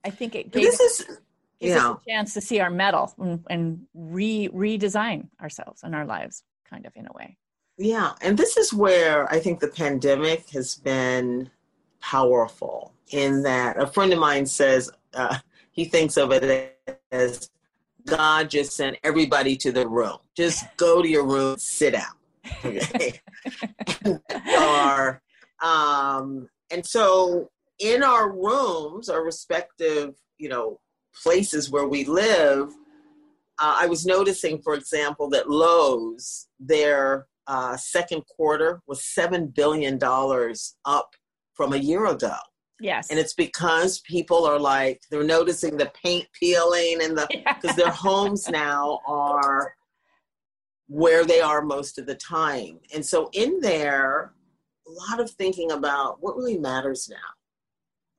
I 0.04 0.10
think 0.10 0.34
it 0.34 0.50
gave, 0.50 0.62
this 0.62 0.80
is 0.80 1.18
gives 1.60 1.76
us 1.76 1.98
a 2.00 2.10
chance 2.10 2.34
to 2.34 2.40
see 2.40 2.60
our 2.60 2.70
metal 2.70 3.12
and, 3.18 3.44
and 3.50 3.86
re 3.94 4.48
redesign 4.52 5.28
ourselves 5.40 5.82
and 5.82 5.94
our 5.94 6.06
lives, 6.06 6.42
kind 6.68 6.86
of 6.86 6.92
in 6.96 7.06
a 7.06 7.12
way. 7.12 7.36
Yeah, 7.78 8.12
and 8.20 8.38
this 8.38 8.56
is 8.56 8.72
where 8.72 9.30
I 9.32 9.40
think 9.40 9.60
the 9.60 9.68
pandemic 9.68 10.50
has 10.50 10.74
been 10.76 11.50
powerful. 12.00 12.92
In 13.10 13.42
that, 13.42 13.78
a 13.78 13.86
friend 13.86 14.12
of 14.12 14.18
mine 14.18 14.46
says 14.46 14.90
uh, 15.14 15.38
he 15.70 15.84
thinks 15.84 16.16
of 16.16 16.32
it 16.32 16.78
as 17.10 17.50
God 18.06 18.50
just 18.50 18.76
sent 18.76 18.96
everybody 19.02 19.56
to 19.56 19.72
the 19.72 19.86
room. 19.86 20.18
Just 20.34 20.64
go 20.76 21.02
to 21.02 21.08
your 21.08 21.26
room, 21.26 21.56
sit 21.58 21.92
down. 21.92 22.12
And, 22.62 23.20
um, 25.62 26.48
and 26.70 26.84
so 26.84 27.50
in 27.78 28.02
our 28.02 28.30
rooms, 28.32 29.08
our 29.08 29.24
respective, 29.24 30.14
you 30.38 30.48
know, 30.48 30.80
places 31.22 31.70
where 31.70 31.86
we 31.86 32.04
live, 32.04 32.68
uh, 33.58 33.76
I 33.78 33.86
was 33.86 34.06
noticing, 34.06 34.60
for 34.60 34.74
example, 34.74 35.28
that 35.30 35.50
Lowe's, 35.50 36.48
their 36.58 37.26
uh, 37.46 37.76
second 37.76 38.22
quarter 38.26 38.80
was 38.86 39.00
$7 39.00 39.54
billion 39.54 39.98
up 40.84 41.10
from 41.54 41.72
a 41.72 41.76
year 41.76 42.06
ago. 42.06 42.36
Yes. 42.80 43.10
And 43.10 43.18
it's 43.18 43.34
because 43.34 44.00
people 44.00 44.44
are 44.44 44.58
like, 44.58 45.00
they're 45.10 45.22
noticing 45.22 45.76
the 45.76 45.92
paint 46.02 46.26
peeling 46.38 46.98
and 47.02 47.16
the, 47.16 47.28
because 47.60 47.76
their 47.76 47.90
homes 47.90 48.48
now 48.48 49.00
are 49.06 49.74
where 50.88 51.24
they 51.24 51.40
are 51.40 51.62
most 51.62 51.98
of 51.98 52.06
the 52.06 52.14
time. 52.16 52.80
And 52.94 53.04
so 53.04 53.30
in 53.32 53.60
there, 53.60 54.32
a 54.86 54.90
lot 54.90 55.20
of 55.20 55.30
thinking 55.30 55.70
about 55.70 56.18
what 56.20 56.36
really 56.36 56.58
matters 56.58 57.08
now. 57.08 57.16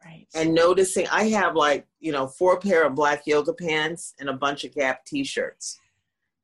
Right. 0.05 0.27
And 0.33 0.53
noticing, 0.53 1.07
I 1.09 1.25
have 1.29 1.55
like, 1.55 1.85
you 1.99 2.11
know, 2.11 2.27
four 2.27 2.59
pair 2.59 2.85
of 2.85 2.95
black 2.95 3.23
yoga 3.25 3.53
pants 3.53 4.13
and 4.19 4.29
a 4.29 4.33
bunch 4.33 4.63
of 4.63 4.73
Gap 4.73 5.05
t 5.05 5.23
shirts. 5.23 5.77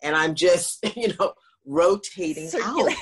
And 0.01 0.15
I'm 0.15 0.35
just, 0.35 0.85
you 0.95 1.13
know, 1.19 1.33
rotating 1.69 2.49
Circulate. 2.49 2.97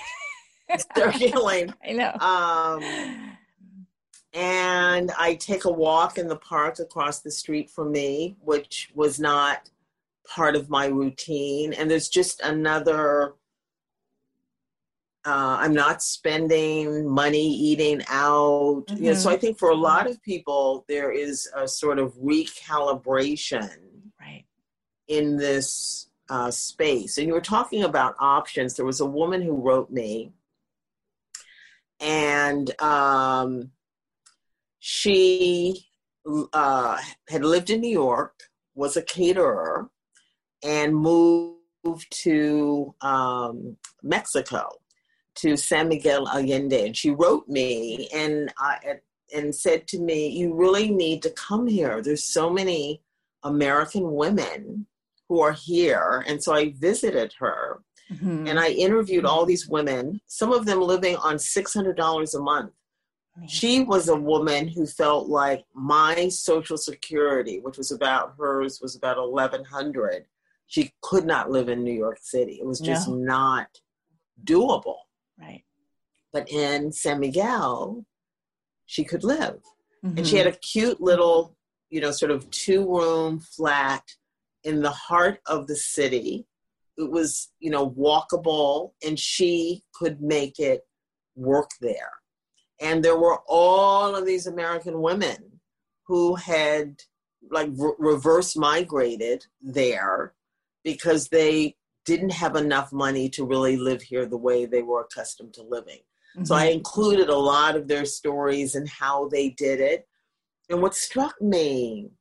out, 0.70 0.84
circulating. 0.96 1.74
I 1.88 1.92
know. 1.94 2.12
Um, 2.20 3.38
and 4.34 5.12
I 5.18 5.36
take 5.36 5.66
a 5.66 5.72
walk 5.72 6.18
in 6.18 6.28
the 6.28 6.36
park 6.36 6.80
across 6.80 7.22
the 7.22 7.32
street 7.32 7.70
from 7.70 7.92
me, 7.92 8.36
which 8.42 8.92
was 8.94 9.20
not 9.20 9.70
part 10.28 10.56
of 10.56 10.70
my 10.70 10.88
routine. 10.88 11.74
And 11.74 11.90
there's 11.90 12.10
just 12.10 12.42
another. 12.42 13.34
Uh, 15.26 15.58
I'm 15.60 15.74
not 15.74 16.02
spending 16.02 17.10
money 17.10 17.54
eating 17.54 18.02
out. 18.08 18.86
Mm-hmm. 18.88 19.04
You 19.04 19.12
know, 19.12 19.18
so 19.18 19.30
I 19.30 19.38
think 19.38 19.58
for 19.58 19.72
a 19.72 19.76
lot 19.76 20.10
of 20.10 20.22
people, 20.24 20.86
there 20.88 21.12
is 21.12 21.50
a 21.56 21.68
sort 21.68 22.00
of 22.00 22.14
recalibration 22.16 23.70
right. 24.22 24.46
in 25.10 25.36
this 25.36 26.07
uh, 26.30 26.52
space. 26.52 27.18
And 27.18 27.28
you 27.28 27.34
were 27.34 27.42
talking 27.42 27.84
about 27.84 28.16
options. 28.20 28.74
There 28.74 28.86
was 28.86 29.00
a 29.00 29.06
woman 29.06 29.42
who 29.42 29.54
wrote 29.54 29.90
me, 29.90 30.32
and 32.00 32.80
um, 32.82 33.72
she 34.80 35.88
uh, 36.54 36.98
had 37.30 37.44
lived 37.44 37.70
in 37.70 37.82
New 37.82 37.90
York, 37.90 38.34
was 38.76 38.98
a 38.98 39.02
caterer, 39.02 39.90
and 40.64 40.96
moved 40.96 41.58
to 42.12 42.94
um, 43.02 43.78
Mexico 44.04 44.70
to 45.36 45.56
San 45.56 45.88
Miguel 45.88 46.28
Allende. 46.28 46.88
And 46.88 46.98
she 46.98 47.12
wrote 47.12 47.48
me 47.48 48.10
and 48.14 48.52
and 49.34 49.54
said 49.54 49.88
to 49.90 50.00
me, 50.00 50.28
"You 50.30 50.54
really 50.54 50.90
need 50.90 51.22
to 51.24 51.30
come 51.32 51.68
here. 51.68 52.02
There's 52.02 52.24
so 52.24 52.50
many 52.50 53.02
American 53.44 54.14
women 54.14 54.88
who 55.30 55.42
are 55.42 55.54
here." 55.54 56.24
And 56.28 56.42
so 56.44 56.54
I 56.54 56.74
visited 56.78 57.34
her. 57.40 57.82
Mm-hmm. 58.12 58.48
And 58.48 58.58
I 58.58 58.70
interviewed 58.70 59.26
all 59.26 59.46
these 59.46 59.68
women, 59.68 60.22
some 60.28 60.54
of 60.54 60.66
them 60.66 60.80
living 60.80 61.18
on 61.18 61.36
$600 61.36 62.36
a 62.36 62.40
month 62.40 62.72
she 63.46 63.84
was 63.84 64.08
a 64.08 64.16
woman 64.16 64.68
who 64.68 64.86
felt 64.88 65.28
like 65.28 65.64
my 65.74 66.28
social 66.30 66.78
security 66.78 67.60
which 67.60 67.78
was 67.78 67.92
about 67.92 68.34
hers 68.38 68.80
was 68.82 68.96
about 68.96 69.18
1100 69.18 70.26
she 70.66 70.92
could 71.02 71.26
not 71.26 71.52
live 71.52 71.70
in 71.70 71.84
new 71.84 71.94
york 71.94 72.18
city 72.22 72.58
it 72.60 72.66
was 72.66 72.80
just 72.80 73.08
no. 73.08 73.16
not 73.16 73.68
doable 74.44 74.98
right 75.40 75.64
but 76.34 76.50
in 76.50 76.92
san 76.92 77.20
miguel 77.20 78.04
she 78.86 79.04
could 79.04 79.24
live 79.24 79.60
mm-hmm. 80.04 80.18
and 80.18 80.28
she 80.28 80.38
had 80.38 80.48
a 80.48 80.52
cute 80.54 81.00
little 81.00 81.56
you 81.90 82.02
know 82.02 82.12
sort 82.12 82.32
of 82.32 82.50
two 82.50 82.88
room 82.88 83.40
flat 83.40 84.04
in 84.68 84.82
the 84.82 84.92
heart 84.92 85.40
of 85.46 85.68
the 85.68 85.76
city 85.76 86.46
it 86.98 87.10
was 87.10 87.52
you 87.60 87.72
know 87.72 87.90
walkable 87.92 88.92
and 89.06 89.20
she 89.20 89.84
could 89.94 90.22
make 90.22 90.60
it 90.60 90.82
work 91.36 91.70
there 91.82 92.12
and 92.80 93.04
there 93.04 93.18
were 93.18 93.40
all 93.48 94.16
of 94.16 94.26
these 94.26 94.48
American 94.48 95.02
women 95.02 95.60
who 96.06 96.36
had 96.36 97.02
like 97.50 97.70
re- 97.76 97.94
reverse 97.98 98.56
migrated 98.56 99.46
there 99.62 100.34
because 100.84 101.30
they 101.30 101.76
didn't 102.06 102.32
have 102.32 102.56
enough 102.56 102.94
money 102.94 103.30
to 103.30 103.46
really 103.46 103.78
live 103.78 104.02
here 104.02 104.26
the 104.26 104.38
way 104.38 104.66
they 104.66 104.82
were 104.82 105.02
accustomed 105.02 105.54
to 105.54 105.64
living. 105.64 106.00
Mm-hmm. 106.36 106.46
So 106.46 106.56
I 106.56 106.66
included 106.66 107.30
a 107.30 107.36
lot 107.36 107.76
of 107.76 107.88
their 107.88 108.06
stories 108.06 108.76
and 108.76 108.88
how 108.88 109.28
they 109.28 109.50
did 109.50 109.82
it. 109.82 110.08
And 110.70 110.82
what 110.82 110.96
struck 110.96 111.42
me, 111.42 112.12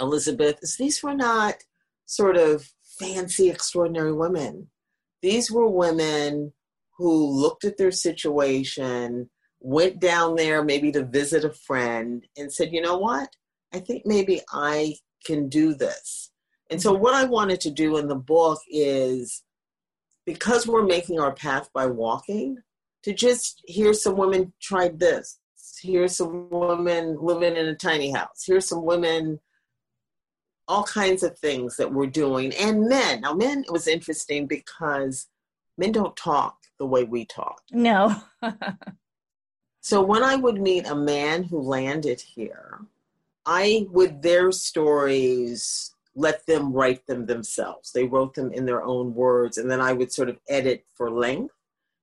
Elizabeth, 0.00 0.58
is 0.62 0.76
these 0.76 1.02
were 1.02 1.14
not 1.14 1.54
sort 2.06 2.36
of 2.36 2.68
fancy, 2.98 3.50
extraordinary 3.50 4.12
women. 4.12 4.68
These 5.22 5.50
were 5.50 5.68
women 5.68 6.52
who 6.98 7.26
looked 7.26 7.64
at 7.64 7.78
their 7.78 7.90
situation 7.90 9.30
went 9.60 10.00
down 10.00 10.34
there 10.34 10.64
maybe 10.64 10.90
to 10.92 11.04
visit 11.04 11.44
a 11.44 11.50
friend 11.50 12.26
and 12.36 12.52
said, 12.52 12.72
you 12.72 12.80
know 12.80 12.98
what? 12.98 13.28
I 13.72 13.78
think 13.78 14.04
maybe 14.04 14.40
I 14.52 14.96
can 15.24 15.48
do 15.48 15.74
this. 15.74 16.30
And 16.70 16.80
so, 16.80 16.92
what 16.92 17.14
I 17.14 17.24
wanted 17.24 17.60
to 17.62 17.70
do 17.70 17.96
in 17.98 18.08
the 18.08 18.14
book 18.16 18.60
is 18.68 19.42
because 20.24 20.66
we're 20.66 20.84
making 20.84 21.20
our 21.20 21.32
path 21.32 21.68
by 21.74 21.86
walking, 21.86 22.58
to 23.02 23.12
just 23.12 23.62
hear 23.66 23.92
some 23.92 24.16
women 24.16 24.52
tried 24.60 24.98
this. 24.98 25.38
Here's 25.80 26.16
some 26.16 26.48
women 26.50 27.16
living 27.20 27.56
in 27.56 27.66
a 27.66 27.74
tiny 27.74 28.12
house. 28.12 28.44
Here's 28.46 28.68
some 28.68 28.84
women, 28.84 29.40
all 30.72 30.84
kinds 30.84 31.22
of 31.22 31.38
things 31.38 31.76
that 31.76 31.92
we're 31.92 32.06
doing. 32.06 32.52
And 32.54 32.88
men. 32.88 33.20
Now, 33.20 33.34
men, 33.34 33.64
it 33.66 33.72
was 33.72 33.86
interesting 33.86 34.46
because 34.46 35.28
men 35.78 35.92
don't 35.92 36.16
talk 36.16 36.56
the 36.78 36.86
way 36.86 37.04
we 37.04 37.24
talk. 37.26 37.60
No. 37.70 38.16
So 39.82 40.00
when 40.00 40.22
I 40.22 40.36
would 40.36 40.60
meet 40.60 40.86
a 40.86 40.94
man 40.94 41.42
who 41.42 41.60
landed 41.60 42.20
here, 42.20 42.80
I 43.44 43.88
would 43.90 44.22
their 44.22 44.52
stories 44.52 45.92
let 46.14 46.46
them 46.46 46.72
write 46.72 47.04
them 47.08 47.26
themselves. 47.26 47.90
They 47.90 48.04
wrote 48.04 48.34
them 48.34 48.52
in 48.52 48.64
their 48.64 48.84
own 48.84 49.12
words, 49.12 49.58
and 49.58 49.68
then 49.68 49.80
I 49.80 49.92
would 49.92 50.12
sort 50.12 50.28
of 50.28 50.38
edit 50.48 50.86
for 50.94 51.10
length. 51.10 51.52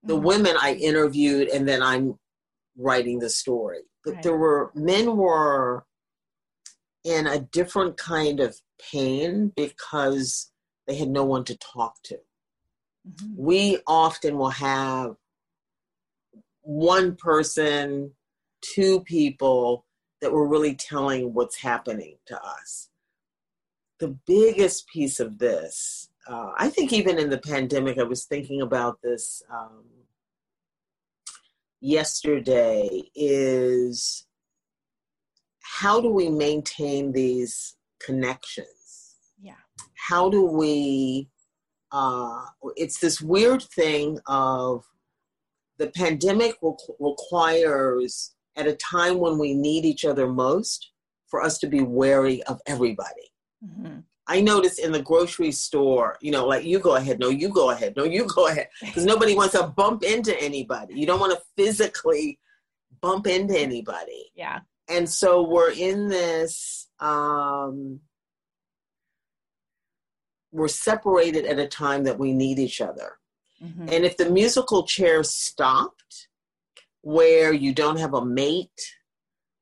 The 0.04 0.16
mm-hmm. 0.16 0.26
women 0.26 0.56
I 0.62 0.74
interviewed, 0.74 1.48
and 1.48 1.66
then 1.66 1.82
I'm 1.82 2.20
writing 2.78 3.18
the 3.18 3.30
story. 3.30 3.84
But 4.04 4.16
right. 4.16 4.24
there 4.24 4.38
were 4.38 4.72
men 4.76 5.16
were 5.16 5.86
in 7.04 7.28
a 7.28 7.40
different 7.40 7.98
kind 7.98 8.40
of 8.40 8.58
pain 8.92 9.52
because 9.56 10.52
they 10.88 10.96
had 10.96 11.10
no 11.10 11.24
one 11.24 11.44
to 11.46 11.58
talk 11.58 11.96
to. 12.04 12.16
Mm-hmm. 13.08 13.34
We 13.38 13.80
often 13.88 14.38
will 14.38 14.50
have 14.50 15.16
one 16.62 17.16
person, 17.16 18.12
two 18.62 19.02
people 19.02 19.86
that 20.22 20.32
were 20.32 20.48
really 20.48 20.76
telling 20.76 21.34
what's 21.34 21.58
happening 21.58 22.18
to 22.28 22.42
us. 22.42 22.90
The 24.00 24.18
biggest 24.28 24.88
piece 24.88 25.20
of 25.20 25.40
this, 25.40 26.10
uh, 26.28 26.52
I 26.58 26.70
think, 26.70 26.94
even 26.94 27.18
in 27.18 27.30
the 27.30 27.38
pandemic, 27.38 27.98
I 27.98 28.04
was 28.04 28.26
thinking 28.26 28.62
about 28.62 29.02
this 29.02 29.42
um, 29.52 29.84
yesterday, 31.82 33.04
is 33.16 34.26
how 35.78 36.02
do 36.02 36.10
we 36.10 36.30
maintain 36.30 37.12
these 37.12 37.76
connections? 38.04 39.16
Yeah. 39.40 39.62
How 39.96 40.30
do 40.30 40.44
we? 40.44 41.30
Uh, 41.92 42.42
it's 42.76 43.00
this 43.00 43.22
weird 43.22 43.64
thing 43.64 44.20
of 44.28 44.84
the 45.78 45.88
pandemic 45.88 46.56
requires, 47.00 48.34
at 48.56 48.68
a 48.68 48.76
time 48.76 49.20
when 49.20 49.38
we 49.38 49.54
need 49.54 49.86
each 49.86 50.06
other 50.06 50.28
most, 50.28 50.92
for 51.28 51.42
us 51.42 51.58
to 51.60 51.68
be 51.68 51.82
wary 51.82 52.44
of 52.44 52.60
everybody. 52.68 53.32
Mm-hmm. 53.64 54.00
I 54.28 54.42
notice 54.42 54.78
in 54.78 54.92
the 54.92 55.02
grocery 55.02 55.52
store, 55.52 56.18
you 56.22 56.32
know, 56.32 56.46
like 56.46 56.64
you 56.64 56.80
go 56.80 56.96
ahead, 56.96 57.20
no, 57.20 57.30
you 57.30 57.50
go 57.50 57.72
ahead, 57.72 57.94
no, 57.96 58.04
you 58.04 58.28
go 58.28 58.48
ahead, 58.48 58.68
because 58.82 59.06
nobody 59.06 59.36
wants 59.36 59.54
to 59.54 59.68
bump 59.68 60.04
into 60.04 60.40
anybody. 60.40 60.94
You 60.96 61.08
don't 61.08 61.20
want 61.20 61.34
to 61.34 61.42
physically 61.58 62.40
bump 63.02 63.26
into 63.26 63.58
anybody. 63.58 64.32
Yeah. 64.36 64.60
And 64.90 65.08
so 65.10 65.44
we're 65.44 65.72
in 65.72 66.10
this, 66.10 66.88
um, 67.00 68.00
we're 70.52 70.68
separated 70.68 71.46
at 71.46 71.60
a 71.60 71.68
time 71.68 72.04
that 72.06 72.18
we 72.18 72.34
need 72.34 72.58
each 72.58 72.82
other. 72.82 73.18
Mm-hmm. 73.64 73.90
And 73.92 74.06
if 74.06 74.18
the 74.18 74.30
musical 74.30 74.84
chair 74.84 75.24
stopped, 75.24 76.30
where 77.02 77.54
you 77.54 77.74
don't 77.74 78.00
have 78.00 78.14
a 78.14 78.26
mate 78.26 78.96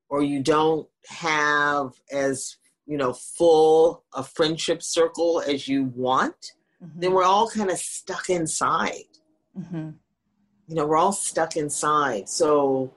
or 0.09 0.23
you 0.23 0.41
don't 0.41 0.87
have 1.07 1.91
as 2.11 2.57
you 2.85 2.97
know 2.97 3.13
full 3.13 4.03
a 4.13 4.23
friendship 4.23 4.81
circle 4.81 5.41
as 5.45 5.67
you 5.67 5.85
want 5.95 6.53
mm-hmm. 6.83 6.99
then 6.99 7.13
we're 7.13 7.23
all 7.23 7.49
kind 7.49 7.69
of 7.69 7.77
stuck 7.77 8.29
inside 8.29 9.05
mm-hmm. 9.57 9.89
you 10.67 10.75
know 10.75 10.85
we're 10.85 10.97
all 10.97 11.13
stuck 11.13 11.55
inside 11.55 12.27
so 12.27 12.91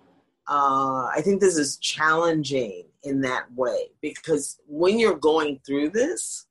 uh, 0.50 1.06
i 1.14 1.20
think 1.22 1.40
this 1.40 1.56
is 1.56 1.78
challenging 1.78 2.84
in 3.04 3.20
that 3.20 3.50
way 3.54 3.90
because 4.02 4.58
when 4.66 4.98
you're 4.98 5.16
going 5.16 5.58
through 5.66 5.88
this 5.88 6.46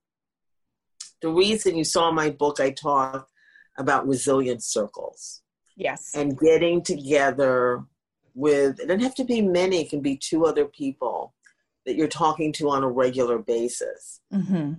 the 1.21 1.29
reason 1.29 1.75
you 1.75 1.83
saw 1.83 2.11
my 2.11 2.29
book 2.29 2.59
i 2.59 2.71
talk 2.71 3.29
about 3.77 4.07
resilient 4.07 4.63
circles 4.63 5.41
yes 5.75 6.11
and 6.15 6.39
getting 6.39 6.81
together 6.81 7.83
with 8.33 8.79
it 8.79 8.87
doesn't 8.87 9.01
have 9.01 9.15
to 9.15 9.23
be 9.23 9.41
many 9.41 9.81
it 9.81 9.89
can 9.89 10.01
be 10.01 10.17
two 10.17 10.45
other 10.45 10.65
people 10.65 11.33
that 11.89 11.95
you're 11.95 12.07
talking 12.07 12.53
to 12.53 12.69
on 12.69 12.83
a 12.83 12.87
regular 12.87 13.39
basis. 13.39 14.21
Mm-hmm. 14.31 14.73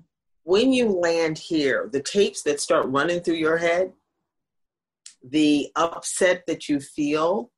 When 0.45 0.73
you 0.73 0.89
land 0.91 1.39
here, 1.39 1.89
the 1.93 2.01
tapes 2.01 2.43
that 2.43 2.61
start 2.61 2.87
running 2.87 3.21
through 3.21 3.35
your 3.35 3.57
head, 3.57 3.93
the 5.23 5.73
upset 5.75 6.45
that 6.47 6.69
you 6.69 6.79
feel, 6.79 7.51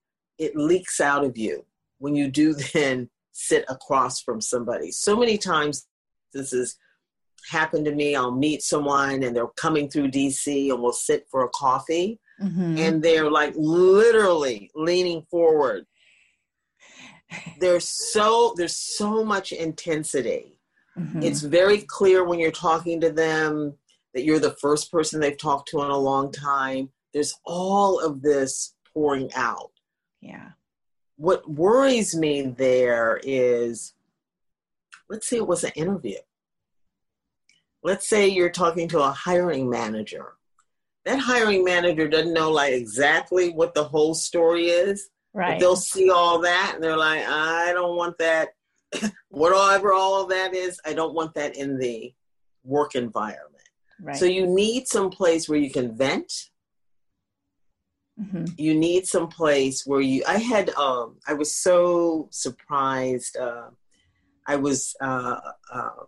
it 0.42 0.57
leaks 0.57 1.00
out 1.00 1.24
of 1.24 1.37
you 1.37 1.64
when 1.98 2.14
you 2.14 2.31
do 2.31 2.55
then 2.72 3.11
sit 3.33 3.64
across 3.68 4.20
from 4.20 4.40
somebody. 4.40 4.90
So 4.90 5.16
many 5.16 5.38
times 5.38 5.87
this 6.35 6.52
has 6.52 6.76
happened 7.50 7.87
to 7.87 7.94
me. 7.94 8.14
I'll 8.14 8.31
meet 8.31 8.62
someone 8.62 9.22
and 9.22 9.35
they're 9.35 9.48
coming 9.57 9.88
through 9.88 10.11
DC 10.11 10.70
and 10.70 10.83
we'll 10.83 10.92
sit 10.92 11.26
for 11.31 11.44
a 11.44 11.48
coffee. 11.48 12.20
Mm-hmm. 12.40 12.78
And 12.78 13.02
they're 13.02 13.31
like 13.31 13.55
literally 13.57 14.70
leaning 14.74 15.26
forward 15.31 15.87
there's 17.59 17.88
so 17.88 18.55
there's 18.57 18.76
so 18.76 19.24
much 19.24 19.52
intensity 19.52 20.59
mm-hmm. 20.98 21.22
it's 21.22 21.40
very 21.40 21.78
clear 21.83 22.24
when 22.24 22.38
you're 22.38 22.50
talking 22.50 23.00
to 23.00 23.11
them 23.11 23.74
that 24.14 24.24
you're 24.24 24.38
the 24.38 24.57
first 24.61 24.90
person 24.90 25.20
they've 25.20 25.38
talked 25.38 25.68
to 25.68 25.83
in 25.83 25.90
a 25.90 25.96
long 25.96 26.31
time 26.33 26.88
there's 27.12 27.35
all 27.44 28.00
of 28.00 28.22
this 28.22 28.74
pouring 28.92 29.31
out 29.35 29.72
yeah 30.23 30.49
what 31.17 31.49
worries 31.49 32.17
me 32.17 32.41
there 32.43 33.21
is 33.23 33.93
let's 35.11 35.29
say 35.29 35.37
it 35.37 35.47
was 35.47 35.63
an 35.65 35.73
interview 35.75 36.17
let's 37.83 38.09
say 38.09 38.27
you're 38.27 38.49
talking 38.49 38.89
to 38.89 38.99
a 39.01 39.11
hiring 39.11 39.69
manager 39.69 40.33
that 41.05 41.19
hiring 41.19 41.63
manager 41.63 42.09
doesn't 42.09 42.33
know 42.33 42.51
like 42.51 42.73
exactly 42.73 43.51
what 43.51 43.75
the 43.75 43.85
whole 43.85 44.15
story 44.15 44.69
is 44.69 45.11
Right. 45.35 45.59
they'll 45.59 45.77
see 45.77 46.11
all 46.11 46.41
that 46.41 46.73
and 46.75 46.85
they're 46.85 46.97
like, 46.97 47.27
I 47.27 47.73
don't 47.73 47.97
want 47.97 48.19
that. 48.19 48.51
Whatever 49.31 49.93
all 49.93 50.23
of 50.23 50.29
that 50.29 50.55
is, 50.55 50.79
I 50.85 50.93
don't 50.93 51.15
want 51.15 51.35
that 51.35 51.57
in 51.57 51.79
the 51.79 52.13
work 52.65 52.95
environment. 52.95 53.69
Right. 54.01 54.17
So 54.17 54.27
you 54.27 54.47
need 54.47 54.89
some 54.89 55.09
place 55.09 55.49
where 55.49 55.59
you 55.59 55.71
can 55.71 55.97
vent. 55.97 56.51
Mm-hmm. 58.20 58.44
You 58.59 58.75
need 58.75 59.07
some 59.07 59.29
place 59.29 59.87
where 59.87 60.01
you. 60.01 60.22
I 60.29 60.38
had. 60.38 60.70
Um, 60.70 61.16
I 61.27 61.33
was 61.33 61.55
so 61.55 62.29
surprised. 62.31 63.37
Uh, 63.37 63.70
I 64.46 64.57
was 64.57 64.94
uh, 65.01 65.40
um, 65.72 66.07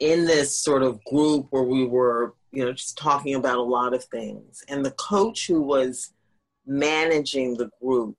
in 0.00 0.24
this 0.24 0.58
sort 0.58 0.82
of 0.82 1.02
group 1.04 1.46
where 1.50 1.62
we 1.62 1.86
were, 1.86 2.34
you 2.50 2.64
know, 2.64 2.72
just 2.72 2.98
talking 2.98 3.34
about 3.34 3.58
a 3.58 3.62
lot 3.62 3.94
of 3.94 4.04
things, 4.04 4.62
and 4.68 4.84
the 4.84 4.90
coach 4.92 5.46
who 5.46 5.62
was 5.62 6.12
managing 6.66 7.56
the 7.56 7.70
group 7.80 8.16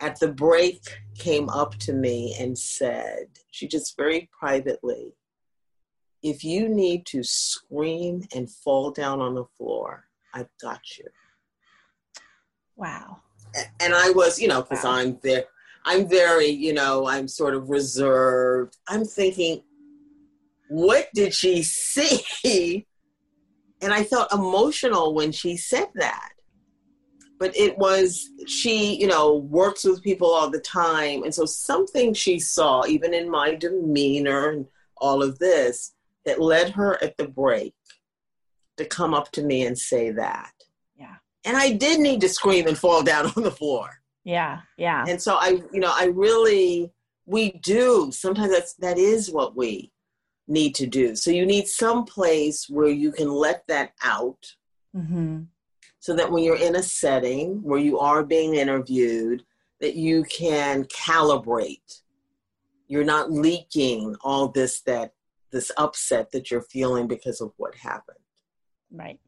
at 0.00 0.18
the 0.18 0.28
break 0.28 0.80
came 1.18 1.48
up 1.50 1.74
to 1.76 1.92
me 1.92 2.34
and 2.40 2.58
said, 2.58 3.26
she 3.50 3.68
just 3.68 3.96
very 3.96 4.28
privately, 4.38 5.12
if 6.22 6.42
you 6.42 6.68
need 6.68 7.04
to 7.06 7.22
scream 7.22 8.22
and 8.34 8.50
fall 8.50 8.90
down 8.90 9.20
on 9.20 9.34
the 9.34 9.44
floor, 9.58 10.04
I've 10.34 10.48
got 10.60 10.80
you. 10.98 11.06
Wow. 12.76 13.18
And 13.80 13.94
I 13.94 14.10
was, 14.10 14.40
you 14.40 14.48
know, 14.48 14.62
because 14.62 14.84
wow. 14.84 14.92
I'm 14.92 15.18
there, 15.22 15.44
I'm 15.84 16.08
very, 16.08 16.46
you 16.46 16.72
know, 16.72 17.06
I'm 17.06 17.28
sort 17.28 17.54
of 17.54 17.68
reserved. 17.68 18.76
I'm 18.88 19.04
thinking, 19.04 19.62
what 20.68 21.08
did 21.14 21.34
she 21.34 21.62
see? 21.64 22.86
And 23.82 23.92
I 23.92 24.04
felt 24.04 24.32
emotional 24.32 25.14
when 25.14 25.32
she 25.32 25.56
said 25.56 25.88
that 25.94 26.30
but 27.40 27.56
it 27.56 27.76
was 27.78 28.28
she 28.46 29.00
you 29.00 29.08
know 29.08 29.36
works 29.36 29.82
with 29.82 30.02
people 30.02 30.28
all 30.30 30.48
the 30.48 30.60
time 30.60 31.24
and 31.24 31.34
so 31.34 31.44
something 31.44 32.14
she 32.14 32.38
saw 32.38 32.84
even 32.86 33.12
in 33.12 33.28
my 33.28 33.54
demeanor 33.56 34.50
and 34.50 34.66
all 34.98 35.22
of 35.22 35.38
this 35.40 35.94
that 36.24 36.40
led 36.40 36.70
her 36.70 37.02
at 37.02 37.16
the 37.16 37.26
break 37.26 37.74
to 38.80 38.86
come 38.86 39.14
up 39.14 39.30
to 39.32 39.42
me 39.42 39.66
and 39.66 39.78
say 39.78 40.10
that. 40.10 40.52
Yeah. 40.98 41.16
And 41.44 41.56
i 41.56 41.72
did 41.72 42.00
need 42.00 42.20
to 42.22 42.28
scream 42.28 42.66
and 42.66 42.76
fall 42.76 43.02
down 43.02 43.32
on 43.36 43.42
the 43.42 43.50
floor. 43.50 43.88
Yeah 44.24 44.60
yeah. 44.76 45.04
And 45.08 45.20
so 45.20 45.36
i 45.36 45.60
you 45.72 45.80
know 45.80 45.92
i 45.94 46.06
really 46.06 46.92
we 47.30 47.52
do. 47.52 48.10
Sometimes 48.10 48.50
that's 48.50 48.74
that 48.74 48.98
is 48.98 49.30
what 49.30 49.56
we 49.56 49.92
need 50.48 50.74
to 50.74 50.86
do. 50.86 51.14
So 51.14 51.30
you 51.30 51.46
need 51.46 51.68
some 51.68 52.04
place 52.04 52.68
where 52.68 52.88
you 52.88 53.12
can 53.12 53.30
let 53.30 53.66
that 53.68 53.92
out. 54.02 54.54
Mm-hmm. 54.94 55.42
So 56.00 56.16
that 56.16 56.32
when 56.32 56.42
you're 56.42 56.56
in 56.56 56.76
a 56.76 56.82
setting 56.82 57.62
where 57.62 57.78
you 57.78 57.98
are 57.98 58.24
being 58.24 58.54
interviewed, 58.54 59.44
that 59.80 59.94
you 59.94 60.24
can 60.24 60.84
calibrate. 60.84 62.00
You're 62.88 63.04
not 63.04 63.30
leaking 63.30 64.16
all 64.22 64.48
this 64.48 64.80
that 64.82 65.12
this 65.52 65.70
upset 65.76 66.32
that 66.32 66.50
you're 66.50 66.62
feeling 66.62 67.06
because 67.06 67.40
of 67.40 67.52
what 67.56 67.74
happened. 67.74 68.16
Right. 68.92 69.18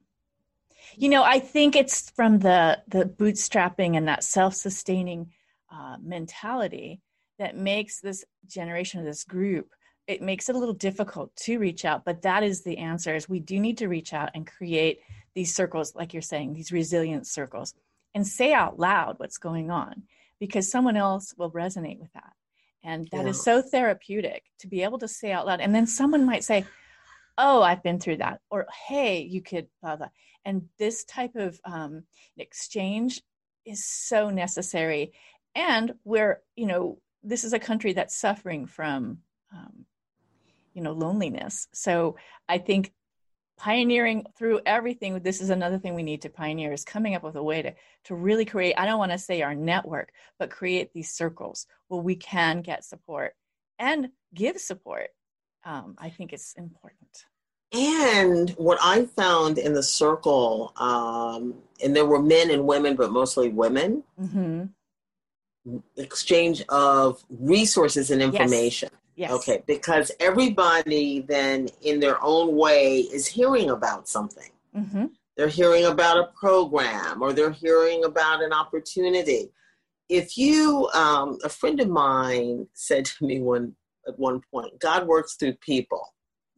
You 0.96 1.08
know, 1.08 1.22
I 1.22 1.38
think 1.38 1.76
it's 1.76 2.10
from 2.10 2.40
the 2.40 2.82
the 2.88 3.04
bootstrapping 3.04 3.96
and 3.96 4.08
that 4.08 4.24
self-sustaining 4.24 5.30
uh, 5.70 5.96
mentality 6.02 7.00
that 7.38 7.56
makes 7.56 8.00
this 8.00 8.24
generation 8.46 9.00
of 9.00 9.06
this 9.06 9.24
group 9.24 9.72
it 10.08 10.20
makes 10.20 10.48
it 10.48 10.56
a 10.56 10.58
little 10.58 10.74
difficult 10.74 11.34
to 11.36 11.58
reach 11.58 11.84
out 11.84 12.04
but 12.04 12.22
that 12.22 12.42
is 12.42 12.62
the 12.62 12.76
answer 12.78 13.14
is 13.14 13.28
we 13.28 13.40
do 13.40 13.58
need 13.58 13.78
to 13.78 13.88
reach 13.88 14.12
out 14.12 14.28
and 14.34 14.46
create 14.46 15.00
these 15.34 15.54
circles, 15.54 15.94
like 15.94 16.12
you're 16.12 16.22
saying, 16.22 16.52
these 16.52 16.72
resilience 16.72 17.30
circles, 17.30 17.74
and 18.14 18.26
say 18.26 18.52
out 18.52 18.78
loud 18.78 19.18
what's 19.18 19.38
going 19.38 19.70
on 19.70 20.02
because 20.38 20.70
someone 20.70 20.96
else 20.96 21.34
will 21.36 21.50
resonate 21.50 21.98
with 21.98 22.12
that. 22.12 22.32
And 22.84 23.08
that 23.12 23.24
yeah. 23.24 23.30
is 23.30 23.42
so 23.42 23.62
therapeutic 23.62 24.42
to 24.58 24.66
be 24.66 24.82
able 24.82 24.98
to 24.98 25.08
say 25.08 25.30
out 25.30 25.46
loud. 25.46 25.60
And 25.60 25.74
then 25.74 25.86
someone 25.86 26.26
might 26.26 26.42
say, 26.42 26.64
Oh, 27.38 27.62
I've 27.62 27.82
been 27.82 27.98
through 27.98 28.18
that. 28.18 28.40
Or, 28.50 28.66
Hey, 28.86 29.22
you 29.22 29.42
could, 29.42 29.68
blah, 29.82 29.96
blah. 29.96 30.08
And 30.44 30.68
this 30.78 31.04
type 31.04 31.36
of 31.36 31.58
um, 31.64 32.04
exchange 32.36 33.22
is 33.64 33.84
so 33.84 34.30
necessary. 34.30 35.12
And 35.54 35.94
where, 36.02 36.40
you 36.56 36.66
know, 36.66 36.98
this 37.22 37.44
is 37.44 37.52
a 37.52 37.58
country 37.58 37.92
that's 37.92 38.16
suffering 38.16 38.66
from, 38.66 39.18
um, 39.54 39.86
you 40.74 40.82
know, 40.82 40.92
loneliness. 40.92 41.68
So 41.72 42.16
I 42.48 42.58
think 42.58 42.92
pioneering 43.58 44.24
through 44.36 44.60
everything 44.66 45.18
this 45.20 45.40
is 45.40 45.50
another 45.50 45.78
thing 45.78 45.94
we 45.94 46.02
need 46.02 46.22
to 46.22 46.28
pioneer 46.28 46.72
is 46.72 46.84
coming 46.84 47.14
up 47.14 47.22
with 47.22 47.36
a 47.36 47.42
way 47.42 47.62
to 47.62 47.72
to 48.02 48.14
really 48.14 48.44
create 48.44 48.74
i 48.78 48.86
don't 48.86 48.98
want 48.98 49.12
to 49.12 49.18
say 49.18 49.42
our 49.42 49.54
network 49.54 50.10
but 50.38 50.50
create 50.50 50.92
these 50.92 51.12
circles 51.12 51.66
where 51.88 52.00
we 52.00 52.16
can 52.16 52.62
get 52.62 52.82
support 52.82 53.34
and 53.78 54.08
give 54.34 54.58
support 54.58 55.10
um, 55.64 55.94
i 55.98 56.08
think 56.08 56.32
it's 56.32 56.54
important 56.54 57.26
and 57.72 58.50
what 58.50 58.78
i 58.82 59.04
found 59.04 59.58
in 59.58 59.72
the 59.72 59.82
circle 59.82 60.72
um, 60.76 61.54
and 61.82 61.94
there 61.94 62.06
were 62.06 62.22
men 62.22 62.50
and 62.50 62.66
women 62.66 62.96
but 62.96 63.12
mostly 63.12 63.48
women 63.48 64.02
mm-hmm. 64.20 65.76
exchange 65.96 66.62
of 66.68 67.24
resources 67.30 68.10
and 68.10 68.22
information 68.22 68.88
yes. 68.92 68.98
Yes. 69.14 69.30
Okay, 69.30 69.62
because 69.66 70.10
everybody 70.20 71.20
then, 71.20 71.68
in 71.82 72.00
their 72.00 72.22
own 72.24 72.56
way, 72.56 73.00
is 73.00 73.26
hearing 73.26 73.68
about 73.68 74.08
something. 74.08 74.50
Mm-hmm. 74.74 75.06
They're 75.36 75.48
hearing 75.48 75.84
about 75.84 76.18
a 76.18 76.30
program 76.34 77.22
or 77.22 77.32
they're 77.32 77.50
hearing 77.50 78.04
about 78.04 78.42
an 78.42 78.52
opportunity. 78.52 79.50
If 80.08 80.36
you, 80.36 80.88
um, 80.94 81.38
a 81.44 81.48
friend 81.48 81.80
of 81.80 81.88
mine 81.88 82.68
said 82.74 83.04
to 83.06 83.24
me 83.24 83.40
one 83.40 83.74
at 84.06 84.18
one 84.18 84.40
point, 84.52 84.78
God 84.80 85.06
works 85.06 85.34
through 85.34 85.54
people. 85.54 86.06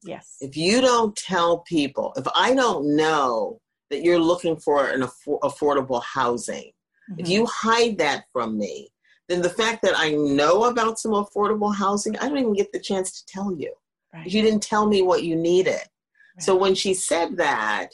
Yes. 0.02 0.36
If 0.40 0.56
you 0.56 0.80
don't 0.80 1.16
tell 1.16 1.58
people, 1.60 2.12
if 2.16 2.26
I 2.36 2.54
don't 2.54 2.94
know 2.96 3.60
that 3.90 4.02
you're 4.02 4.18
looking 4.18 4.56
for 4.56 4.88
an 4.88 5.02
aff- 5.02 5.40
affordable 5.42 6.02
housing, 6.02 6.72
mm-hmm. 7.10 7.20
if 7.20 7.28
you 7.28 7.46
hide 7.46 7.98
that 7.98 8.24
from 8.32 8.58
me, 8.58 8.90
then 9.28 9.40
the 9.40 9.50
fact 9.50 9.82
that 9.82 9.94
I 9.96 10.10
know 10.10 10.64
about 10.64 10.98
some 10.98 11.12
affordable 11.12 11.74
housing, 11.74 12.16
I 12.18 12.28
don't 12.28 12.38
even 12.38 12.52
get 12.52 12.72
the 12.72 12.80
chance 12.80 13.22
to 13.22 13.26
tell 13.26 13.54
you. 13.56 13.72
Right. 14.12 14.26
You 14.26 14.42
didn't 14.42 14.62
tell 14.62 14.86
me 14.86 15.02
what 15.02 15.22
you 15.22 15.36
needed. 15.36 15.72
Right. 15.72 16.40
So 16.40 16.54
when 16.54 16.74
she 16.74 16.92
said 16.92 17.38
that, 17.38 17.88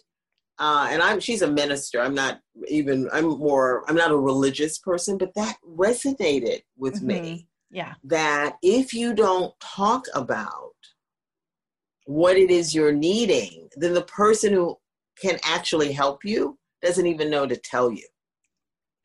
uh, 0.58 0.88
and 0.90 1.02
I'm 1.02 1.20
she's 1.20 1.40
a 1.40 1.50
minister. 1.50 2.02
I'm 2.02 2.14
not 2.14 2.40
even. 2.68 3.08
I'm 3.12 3.38
more. 3.38 3.82
I'm 3.88 3.96
not 3.96 4.10
a 4.10 4.16
religious 4.16 4.78
person, 4.78 5.16
but 5.16 5.34
that 5.34 5.56
resonated 5.66 6.60
with 6.76 6.96
mm-hmm. 6.96 7.06
me. 7.06 7.48
Yeah. 7.70 7.94
That 8.04 8.56
if 8.62 8.92
you 8.92 9.14
don't 9.14 9.54
talk 9.60 10.04
about 10.14 10.72
what 12.06 12.36
it 12.36 12.50
is 12.50 12.74
you're 12.74 12.92
needing, 12.92 13.68
then 13.76 13.94
the 13.94 14.02
person 14.02 14.52
who 14.52 14.76
can 15.20 15.38
actually 15.44 15.92
help 15.92 16.24
you 16.24 16.58
doesn't 16.82 17.06
even 17.06 17.30
know 17.30 17.46
to 17.46 17.56
tell 17.56 17.92
you. 17.92 18.06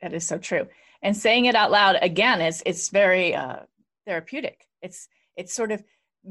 That 0.02 0.12
is 0.12 0.26
so 0.26 0.38
true. 0.38 0.66
And 1.02 1.16
saying 1.16 1.44
it 1.44 1.54
out 1.54 1.70
loud 1.70 1.98
again 2.02 2.40
is 2.40 2.62
it's 2.66 2.88
very 2.88 3.34
uh, 3.34 3.60
therapeutic. 4.06 4.66
It's 4.82 5.08
it's 5.36 5.54
sort 5.54 5.70
of 5.70 5.82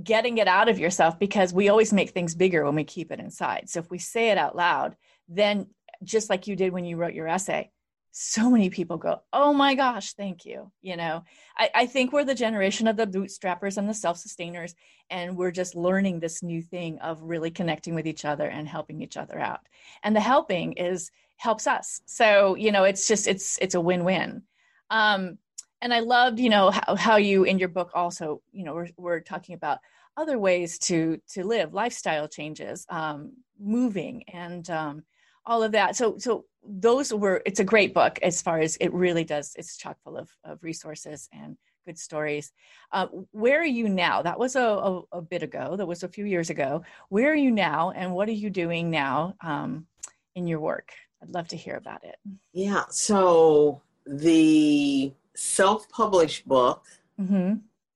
getting 0.04 0.38
it 0.40 0.48
out 0.48 0.68
of 0.68 0.80
yourself 0.80 1.18
because 1.20 1.54
we 1.54 1.70
always 1.70 1.94
make 1.94 2.10
things 2.10 2.36
bigger 2.36 2.66
when 2.66 2.76
we 2.76 2.84
keep 2.84 3.12
it 3.12 3.20
inside. 3.20 3.70
So 3.70 3.80
if 3.80 3.90
we 3.90 3.98
say 3.98 4.30
it 4.30 4.38
out 4.38 4.56
loud, 4.56 4.98
then 5.30 5.68
just 6.04 6.30
like 6.30 6.48
you 6.48 6.56
did 6.56 6.74
when 6.74 6.86
you 6.86 6.98
wrote 6.98 7.14
your 7.14 7.28
essay, 7.28 7.72
so 8.18 8.50
many 8.50 8.70
people 8.70 8.96
go, 8.96 9.22
Oh 9.34 9.52
my 9.52 9.76
gosh, 9.76 10.14
thank 10.14 10.46
you. 10.46 10.72
You 10.82 10.96
know, 10.96 11.26
I, 11.58 11.70
I 11.76 11.86
think 11.86 12.14
we're 12.14 12.24
the 12.24 12.34
generation 12.34 12.88
of 12.88 12.96
the 12.96 13.06
bootstrappers 13.06 13.76
and 13.76 13.90
the 13.90 13.94
self 13.94 14.16
sustainers, 14.18 14.74
and 15.10 15.36
we're 15.36 15.52
just 15.52 15.76
learning 15.76 16.22
this 16.22 16.42
new 16.42 16.62
thing 16.62 16.98
of 17.00 17.22
really 17.22 17.52
connecting 17.52 17.94
with 17.94 18.08
each 18.08 18.24
other 18.24 18.48
and 18.48 18.70
helping 18.70 19.02
each 19.02 19.18
other 19.18 19.38
out. 19.38 19.68
And 20.02 20.16
the 20.16 20.22
helping 20.22 20.74
is 20.74 21.12
helps 21.36 21.68
us. 21.68 22.00
So, 22.06 22.56
you 22.56 22.72
know, 22.72 22.86
it's 22.86 23.06
just 23.06 23.28
it's 23.28 23.60
it's 23.62 23.76
a 23.76 23.82
win-win. 23.82 24.44
Um, 24.90 25.38
and 25.82 25.94
I 25.94 26.00
loved, 26.00 26.40
you 26.40 26.50
know, 26.50 26.72
how, 26.72 26.96
how 26.96 27.16
you 27.18 27.44
in 27.44 27.60
your 27.60 27.68
book 27.68 27.92
also, 27.94 28.42
you 28.54 28.64
know, 28.64 28.76
we're, 28.76 28.90
we're 28.96 29.20
talking 29.20 29.56
about 29.56 29.80
other 30.16 30.40
ways 30.40 30.80
to 30.80 31.20
to 31.34 31.44
live, 31.44 31.74
lifestyle 31.74 32.30
changes, 32.30 32.86
um, 32.88 33.34
moving, 33.60 34.24
and 34.30 34.70
um, 34.70 35.04
all 35.46 35.64
of 35.64 35.72
that. 35.74 35.96
So 35.96 36.18
so 36.18 36.46
those 36.68 37.14
were 37.14 37.42
it's 37.46 37.60
a 37.60 37.64
great 37.64 37.94
book 37.94 38.20
as 38.22 38.42
far 38.42 38.60
as 38.60 38.76
it 38.78 38.92
really 38.94 39.24
does 39.24 39.54
it's 39.58 39.78
chock 39.78 39.98
full 40.04 40.18
of, 40.18 40.30
of 40.44 40.64
resources 40.64 41.30
and 41.32 41.58
good 41.86 41.98
stories. 42.00 42.52
Uh, 42.92 43.08
where 43.32 43.62
are 43.62 43.66
you 43.66 43.88
now? 43.88 44.24
That 44.24 44.40
was 44.40 44.56
a, 44.56 44.62
a, 44.62 45.02
a, 45.12 45.22
bit 45.22 45.44
ago 45.44 45.76
that 45.76 45.86
was 45.86 46.02
a 46.02 46.08
few 46.08 46.26
years 46.26 46.50
ago. 46.50 46.84
Where 47.10 47.32
are 47.32 47.36
you 47.36 47.52
now 47.52 47.92
and 47.92 48.12
what 48.12 48.28
are 48.28 48.32
you 48.34 48.50
doing 48.50 48.90
now 48.90 49.36
um, 49.42 49.86
in 50.34 50.48
your 50.48 50.60
work? 50.60 50.94
I'd 51.22 51.30
love 51.30 51.48
to 51.50 51.56
hear 51.58 51.76
about 51.76 52.04
it. 52.04 52.16
Yeah 52.54 52.86
so 52.90 53.82
the 54.08 55.12
self-published 55.36 56.48
book 56.48 56.84
mm-hmm. 57.20 57.56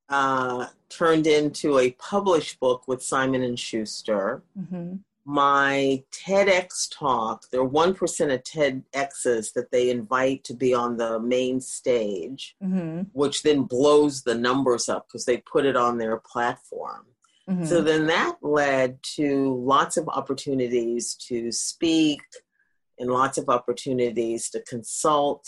uh, 0.10 0.68
turned 0.90 1.26
into 1.26 1.80
a 1.80 1.92
published 1.92 2.60
book 2.60 2.88
with 2.88 3.02
simon 3.02 3.44
and 3.44 3.60
schuster. 3.60 4.44
Mm-hmm 4.58 4.98
my 5.30 6.04
TEDx 6.12 6.90
talk, 6.92 7.44
there 7.52 7.62
are 7.62 7.70
1% 7.70 8.34
of 8.34 8.44
TEDx's 8.44 9.52
that 9.52 9.70
they 9.72 9.92
invite 9.92 10.44
to 10.46 10.56
be 10.56 10.74
on 10.74 10.98
the 10.98 11.20
main 11.20 11.62
stage, 11.62 12.56
mm-hmm. 12.64 13.02
which 13.14 13.44
then 13.44 13.62
blows 13.62 14.24
the 14.24 14.34
numbers 14.34 14.90
up 14.90 15.06
because 15.08 15.26
they 15.26 15.38
put 15.38 15.68
it 15.68 15.76
on 15.76 16.00
their 16.00 16.18
platform. 16.18 17.06
Mm-hmm. 17.48 17.66
So 17.66 17.80
then 17.84 18.08
that 18.08 18.38
led 18.42 19.04
to 19.18 19.56
lots 19.64 19.98
of 19.98 20.10
opportunities 20.10 21.14
to 21.28 21.52
speak 21.52 22.22
and 22.98 23.12
lots 23.12 23.38
of 23.38 23.50
opportunities 23.50 24.50
to 24.50 24.64
consult. 24.64 25.48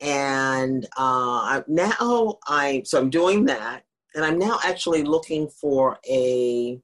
And 0.00 0.88
uh, 0.96 1.60
now 1.68 2.38
I, 2.48 2.82
so 2.86 2.98
I'm 2.98 3.10
doing 3.10 3.44
that, 3.44 3.82
and 4.14 4.24
I'm 4.24 4.38
now 4.38 4.58
actually 4.64 5.02
looking 5.02 5.48
for 5.48 5.98
a 6.08 6.80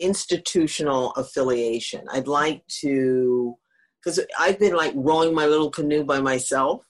institutional 0.00 1.12
affiliation. 1.12 2.06
I'd 2.10 2.28
like 2.28 2.66
to, 2.80 3.56
because 4.02 4.20
I've 4.38 4.58
been 4.58 4.76
like 4.76 4.92
rowing 4.94 5.34
my 5.34 5.46
little 5.46 5.70
canoe 5.70 6.04
by 6.04 6.20
myself. 6.20 6.84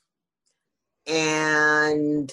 And, 1.07 2.33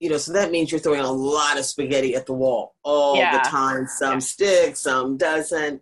you 0.00 0.10
know, 0.10 0.16
so 0.16 0.32
that 0.32 0.50
means 0.50 0.72
you're 0.72 0.80
throwing 0.80 1.00
a 1.00 1.10
lot 1.10 1.58
of 1.58 1.64
spaghetti 1.64 2.16
at 2.16 2.26
the 2.26 2.32
wall 2.32 2.74
all 2.82 3.16
yeah. 3.16 3.38
the 3.38 3.48
time. 3.48 3.86
Some 3.86 4.14
yeah. 4.14 4.18
sticks, 4.18 4.80
some 4.80 5.16
doesn't. 5.16 5.80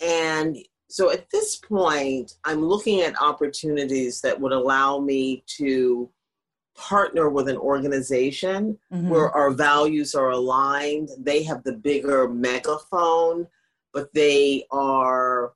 And 0.00 0.56
so 0.88 1.12
at 1.12 1.26
this 1.30 1.56
point, 1.56 2.32
I'm 2.44 2.64
looking 2.64 3.02
at 3.02 3.20
opportunities 3.20 4.22
that 4.22 4.40
would 4.40 4.52
allow 4.52 4.98
me 4.98 5.44
to 5.58 6.10
partner 6.76 7.28
with 7.28 7.48
an 7.48 7.56
organization 7.56 8.78
mm-hmm. 8.92 9.08
where 9.08 9.30
our 9.30 9.50
values 9.50 10.14
are 10.14 10.30
aligned. 10.30 11.10
They 11.18 11.42
have 11.44 11.62
the 11.64 11.74
bigger 11.74 12.28
megaphone, 12.28 13.46
but 13.92 14.12
they 14.14 14.64
are 14.70 15.52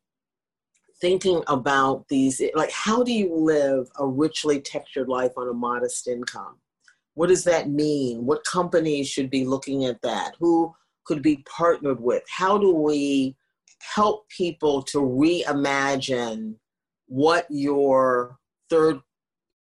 thinking 1.01 1.43
about 1.49 2.07
these 2.09 2.41
like 2.55 2.71
how 2.71 3.03
do 3.03 3.13
you 3.13 3.35
live 3.35 3.89
a 3.99 4.07
richly 4.07 4.61
textured 4.61 5.09
life 5.09 5.33
on 5.37 5.49
a 5.49 5.53
modest 5.53 6.09
income? 6.09 6.57
What 7.15 7.29
does 7.29 7.45
that 7.45 7.69
mean? 7.69 8.27
What 8.27 8.45
companies 8.45 9.09
should 9.09 9.31
be 9.31 9.45
looking 9.45 9.85
at 9.85 10.01
that? 10.03 10.33
Who 10.39 10.75
could 11.05 11.23
be 11.23 11.45
partnered 11.47 12.01
with? 12.01 12.23
How 12.29 12.59
do 12.59 12.75
we 12.75 13.37
help 13.95 14.29
people 14.31 14.83
to 14.83 14.99
reimagine 14.99 16.55
what 17.07 17.47
your 17.51 18.39
third 18.71 19.01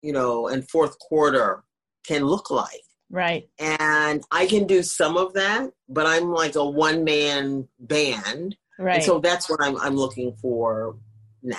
you 0.04 0.14
know, 0.14 0.48
and 0.48 0.70
fourth 0.70 1.00
quarter 1.00 1.64
can 2.06 2.24
look 2.26 2.52
like. 2.52 2.84
Right. 3.10 3.50
And 3.58 4.24
I 4.32 4.46
can 4.46 4.68
do 4.68 4.84
some 4.84 5.18
of 5.18 5.34
that, 5.34 5.72
but 5.88 6.06
I'm 6.06 6.32
like 6.32 6.56
a 6.56 6.66
one 6.66 7.04
man 7.04 7.68
band. 7.80 8.56
Right. 8.78 8.96
And 8.96 9.04
so 9.04 9.20
that's 9.20 9.50
what 9.50 9.60
I'm 9.64 9.78
I'm 9.78 9.96
looking 9.96 10.36
for 10.42 10.98
now. 11.42 11.58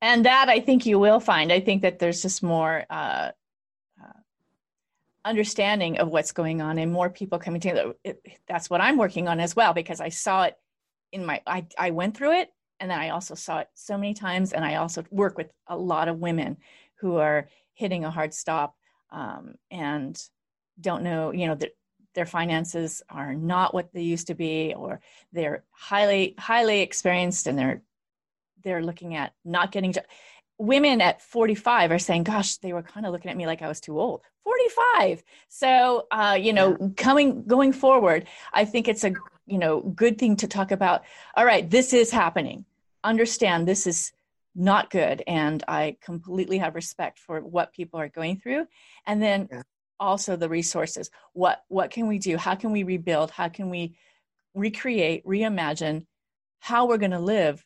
And 0.00 0.24
that 0.24 0.48
I 0.48 0.60
think 0.60 0.86
you 0.86 0.98
will 0.98 1.20
find. 1.20 1.52
I 1.52 1.60
think 1.60 1.82
that 1.82 1.98
there's 1.98 2.22
just 2.22 2.42
more 2.42 2.84
uh, 2.88 3.30
uh, 4.00 4.20
understanding 5.24 5.98
of 5.98 6.08
what's 6.08 6.32
going 6.32 6.62
on 6.62 6.78
and 6.78 6.92
more 6.92 7.10
people 7.10 7.38
coming 7.38 7.60
together. 7.60 7.94
It, 8.04 8.20
that's 8.46 8.70
what 8.70 8.80
I'm 8.80 8.98
working 8.98 9.26
on 9.26 9.40
as 9.40 9.56
well 9.56 9.72
because 9.72 10.00
I 10.00 10.10
saw 10.10 10.44
it 10.44 10.56
in 11.12 11.26
my 11.26 11.40
I, 11.46 11.66
I 11.78 11.90
went 11.90 12.16
through 12.16 12.40
it 12.40 12.50
and 12.80 12.90
then 12.90 12.98
I 12.98 13.10
also 13.10 13.34
saw 13.34 13.58
it 13.58 13.68
so 13.74 13.96
many 13.96 14.14
times. 14.14 14.52
And 14.52 14.64
I 14.64 14.76
also 14.76 15.04
work 15.10 15.36
with 15.36 15.50
a 15.66 15.76
lot 15.76 16.08
of 16.08 16.18
women 16.18 16.56
who 17.00 17.16
are 17.16 17.48
hitting 17.74 18.04
a 18.04 18.10
hard 18.10 18.34
stop 18.34 18.76
um, 19.10 19.54
and 19.70 20.20
don't 20.80 21.02
know, 21.02 21.32
you 21.32 21.46
know, 21.46 21.54
that 21.54 21.76
their 22.14 22.26
finances 22.26 23.02
are 23.10 23.34
not 23.34 23.74
what 23.74 23.92
they 23.92 24.02
used 24.02 24.28
to 24.28 24.34
be, 24.34 24.74
or 24.74 25.00
they're 25.32 25.64
highly, 25.70 26.34
highly 26.38 26.80
experienced 26.80 27.46
and 27.46 27.58
they're 27.58 27.82
they're 28.62 28.82
looking 28.82 29.14
at 29.14 29.32
not 29.44 29.70
getting. 29.70 29.92
Jo- 29.92 30.00
women 30.58 31.02
at 31.02 31.20
45 31.20 31.92
are 31.92 31.98
saying, 31.98 32.24
"Gosh, 32.24 32.56
they 32.56 32.72
were 32.72 32.82
kind 32.82 33.06
of 33.06 33.12
looking 33.12 33.30
at 33.30 33.36
me 33.36 33.46
like 33.46 33.62
I 33.62 33.68
was 33.68 33.80
too 33.80 34.00
old." 34.00 34.22
45. 34.44 35.22
So, 35.48 36.06
uh, 36.10 36.38
you 36.40 36.52
know, 36.52 36.76
yeah. 36.80 36.88
coming 36.96 37.44
going 37.44 37.72
forward, 37.72 38.26
I 38.52 38.64
think 38.64 38.88
it's 38.88 39.04
a 39.04 39.12
you 39.46 39.58
know 39.58 39.80
good 39.80 40.18
thing 40.18 40.36
to 40.36 40.48
talk 40.48 40.70
about 40.70 41.02
all 41.34 41.44
right 41.44 41.70
this 41.70 41.92
is 41.92 42.10
happening. 42.10 42.64
Understand 43.04 43.66
this 43.66 43.86
is 43.86 44.12
not 44.58 44.88
good 44.88 45.22
and 45.26 45.62
i 45.68 45.94
completely 46.00 46.56
have 46.56 46.74
respect 46.74 47.18
for 47.18 47.40
what 47.40 47.74
people 47.74 48.00
are 48.00 48.08
going 48.08 48.38
through. 48.38 48.66
And 49.06 49.22
then 49.22 49.48
yeah. 49.50 49.62
also 50.00 50.36
the 50.36 50.48
resources. 50.48 51.10
What 51.32 51.62
what 51.68 51.90
can 51.90 52.06
we 52.06 52.18
do? 52.18 52.36
How 52.36 52.54
can 52.54 52.72
we 52.72 52.82
rebuild? 52.82 53.30
How 53.30 53.48
can 53.48 53.70
we 53.70 53.96
recreate 54.54 55.24
reimagine 55.26 56.06
how 56.60 56.86
we're 56.86 56.96
going 56.96 57.10
to 57.10 57.18
live 57.18 57.64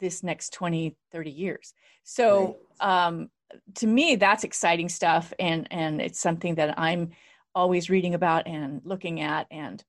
this 0.00 0.22
next 0.22 0.52
20 0.52 0.96
30 1.10 1.30
years? 1.30 1.74
So 2.04 2.58
right. 2.80 3.08
um, 3.08 3.30
to 3.74 3.86
me 3.86 4.16
that's 4.16 4.44
exciting 4.44 4.88
stuff 4.88 5.32
and 5.38 5.66
and 5.70 6.00
it's 6.00 6.20
something 6.20 6.54
that 6.56 6.78
i'm 6.78 7.10
always 7.54 7.90
reading 7.90 8.14
about 8.14 8.46
and 8.46 8.80
looking 8.84 9.20
at 9.20 9.46
and 9.50 9.84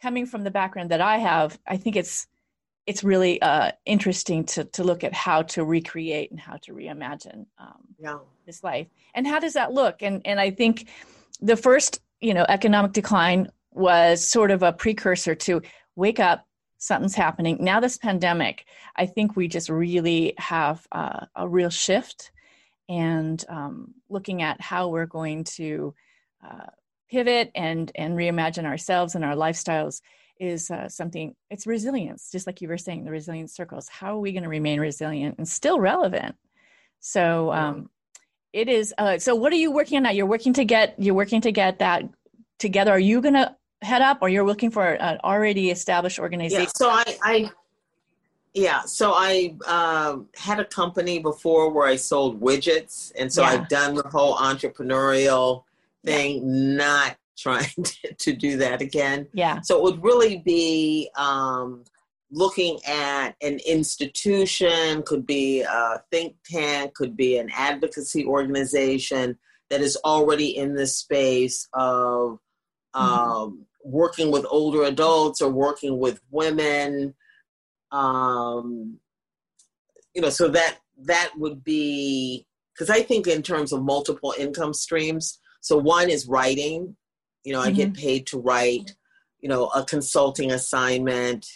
coming 0.00 0.26
from 0.26 0.44
the 0.44 0.50
background 0.50 0.90
that 0.90 1.00
I 1.00 1.18
have, 1.18 1.58
I 1.66 1.76
think 1.76 1.96
it's 1.96 2.26
it's 2.86 3.04
really 3.04 3.40
uh, 3.42 3.72
interesting 3.84 4.44
to 4.44 4.64
to 4.64 4.84
look 4.84 5.04
at 5.04 5.14
how 5.14 5.42
to 5.42 5.64
recreate 5.64 6.30
and 6.30 6.40
how 6.40 6.56
to 6.56 6.72
reimagine 6.72 7.46
um, 7.58 7.82
yeah. 7.98 8.18
this 8.46 8.64
life. 8.64 8.86
And 9.14 9.26
how 9.26 9.38
does 9.38 9.52
that 9.54 9.72
look? 9.72 10.02
And 10.02 10.22
and 10.24 10.40
I 10.40 10.50
think 10.50 10.88
the 11.40 11.56
first 11.56 12.00
you 12.20 12.34
know 12.34 12.44
economic 12.48 12.92
decline 12.92 13.50
was 13.72 14.26
sort 14.26 14.50
of 14.50 14.62
a 14.62 14.72
precursor 14.72 15.34
to 15.34 15.62
wake 15.96 16.20
up 16.20 16.46
something's 16.78 17.14
happening 17.14 17.58
now 17.60 17.78
this 17.78 17.98
pandemic 17.98 18.64
i 18.96 19.04
think 19.04 19.36
we 19.36 19.46
just 19.46 19.68
really 19.68 20.34
have 20.38 20.86
uh, 20.92 21.26
a 21.36 21.48
real 21.48 21.70
shift 21.70 22.32
and 22.88 23.44
um, 23.48 23.94
looking 24.08 24.42
at 24.42 24.60
how 24.60 24.88
we're 24.88 25.06
going 25.06 25.44
to 25.44 25.94
uh, 26.44 26.66
pivot 27.10 27.50
and 27.54 27.90
and 27.94 28.16
reimagine 28.16 28.64
ourselves 28.64 29.14
and 29.14 29.24
our 29.24 29.34
lifestyles 29.34 30.00
is 30.38 30.70
uh, 30.70 30.88
something 30.88 31.34
it's 31.50 31.66
resilience 31.66 32.30
just 32.30 32.46
like 32.46 32.62
you 32.62 32.68
were 32.68 32.78
saying 32.78 33.04
the 33.04 33.10
resilience 33.10 33.54
circles. 33.54 33.88
How 33.88 34.16
are 34.16 34.20
we 34.20 34.32
going 34.32 34.44
to 34.44 34.48
remain 34.48 34.80
resilient 34.80 35.36
and 35.38 35.46
still 35.46 35.78
relevant? 35.78 36.36
So 37.00 37.52
um, 37.52 37.90
it 38.52 38.68
is 38.68 38.94
uh, 38.96 39.18
so 39.18 39.34
what 39.34 39.52
are 39.52 39.56
you 39.56 39.70
working 39.70 39.98
on 39.98 40.04
now? 40.04 40.10
You're 40.10 40.26
working 40.26 40.52
to 40.54 40.64
get 40.64 40.94
you're 40.98 41.14
working 41.14 41.40
to 41.42 41.52
get 41.52 41.78
that 41.80 42.04
together. 42.58 42.92
Are 42.92 42.98
you 42.98 43.20
going 43.20 43.34
to 43.34 43.54
head 43.82 44.02
up 44.02 44.18
or 44.22 44.28
you're 44.28 44.46
looking 44.46 44.70
for 44.70 44.92
an 44.92 45.18
already 45.24 45.70
established 45.70 46.18
organization? 46.18 46.62
yeah, 46.62 46.70
so 46.74 46.90
i 46.90 47.04
i 47.22 47.50
yeah 48.52 48.82
so 48.82 49.12
i 49.14 49.54
um, 49.66 50.28
had 50.36 50.60
a 50.60 50.64
company 50.64 51.18
before 51.18 51.70
where 51.70 51.86
i 51.86 51.96
sold 51.96 52.40
widgets 52.40 53.12
and 53.18 53.32
so 53.32 53.42
yeah. 53.42 53.48
i've 53.48 53.68
done 53.68 53.94
the 53.94 54.02
whole 54.02 54.36
entrepreneurial 54.36 55.62
thing 56.04 56.36
yeah. 56.36 56.76
not 56.76 57.16
trying 57.38 57.70
to, 57.84 58.14
to, 58.18 58.32
do 58.32 58.56
that 58.58 58.80
again 58.80 59.26
yeah 59.32 59.60
so 59.60 59.76
it 59.78 59.82
would 59.82 60.02
really 60.02 60.38
be 60.38 61.10
um, 61.16 61.84
looking 62.30 62.78
at 62.86 63.34
an 63.42 63.58
institution, 63.66 65.02
could 65.02 65.26
be 65.26 65.62
a 65.62 66.02
think 66.10 66.36
tank, 66.44 66.94
could 66.94 67.16
be 67.16 67.38
an 67.38 67.50
advocacy 67.54 68.24
organization 68.24 69.38
that 69.68 69.80
is 69.80 69.96
already 70.04 70.56
in 70.56 70.74
the 70.74 70.86
space 70.86 71.68
of 71.72 72.38
mm-hmm. 72.94 73.00
um, 73.00 73.66
working 73.84 74.30
with 74.30 74.46
older 74.48 74.84
adults 74.84 75.40
or 75.40 75.50
working 75.50 75.98
with 75.98 76.20
women. 76.30 77.14
Um, 77.90 78.98
you 80.14 80.22
know, 80.22 80.30
so 80.30 80.48
that 80.48 80.78
that 81.04 81.32
would 81.36 81.64
be 81.64 82.46
because 82.74 82.90
I 82.90 83.02
think 83.02 83.26
in 83.26 83.42
terms 83.42 83.72
of 83.72 83.82
multiple 83.82 84.34
income 84.38 84.74
streams. 84.74 85.38
So 85.60 85.76
one 85.76 86.10
is 86.10 86.26
writing. 86.26 86.96
You 87.44 87.52
know, 87.52 87.60
mm-hmm. 87.60 87.68
I 87.68 87.72
get 87.72 87.92
mm-hmm. 87.92 88.02
paid 88.02 88.26
to 88.28 88.38
write. 88.38 88.94
You 89.40 89.48
know, 89.48 89.68
a 89.68 89.84
consulting 89.84 90.52
assignment 90.52 91.46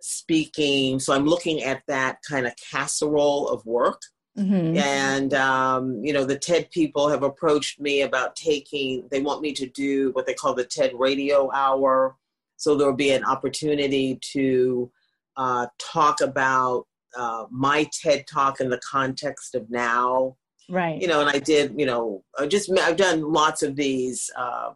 speaking. 0.00 0.98
So 0.98 1.12
I'm 1.12 1.26
looking 1.26 1.62
at 1.62 1.82
that 1.88 2.18
kind 2.28 2.46
of 2.46 2.54
casserole 2.70 3.48
of 3.48 3.66
work. 3.66 4.00
Mm-hmm. 4.38 4.78
And, 4.78 5.34
um, 5.34 6.02
you 6.04 6.12
know, 6.12 6.24
the 6.24 6.38
TED 6.38 6.70
people 6.70 7.08
have 7.08 7.24
approached 7.24 7.80
me 7.80 8.02
about 8.02 8.36
taking, 8.36 9.08
they 9.10 9.20
want 9.20 9.42
me 9.42 9.52
to 9.54 9.66
do 9.66 10.10
what 10.12 10.26
they 10.26 10.34
call 10.34 10.54
the 10.54 10.64
TED 10.64 10.92
radio 10.94 11.50
hour. 11.52 12.16
So 12.56 12.76
there'll 12.76 12.94
be 12.94 13.10
an 13.10 13.24
opportunity 13.24 14.18
to 14.32 14.90
uh, 15.36 15.66
talk 15.78 16.20
about 16.20 16.86
uh, 17.16 17.46
my 17.50 17.88
TED 17.92 18.26
talk 18.26 18.60
in 18.60 18.70
the 18.70 18.80
context 18.88 19.54
of 19.54 19.68
now. 19.70 20.36
Right. 20.68 21.00
You 21.00 21.08
know, 21.08 21.20
and 21.20 21.30
I 21.30 21.38
did, 21.38 21.74
you 21.78 21.86
know, 21.86 22.24
I 22.38 22.46
just, 22.46 22.70
I've 22.78 22.96
done 22.96 23.32
lots 23.32 23.62
of 23.62 23.74
these 23.76 24.30
um, 24.36 24.74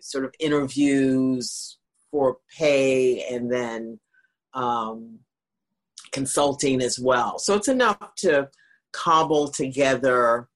sort 0.00 0.24
of 0.24 0.34
interviews 0.40 1.78
for 2.10 2.38
pay 2.56 3.24
and 3.24 3.52
then 3.52 4.00
um, 4.54 5.18
consulting 6.12 6.80
as 6.80 6.98
well. 6.98 7.38
So 7.38 7.54
it's 7.54 7.68
enough 7.68 8.14
to 8.18 8.48
cobble 8.92 9.48
together. 9.48 10.48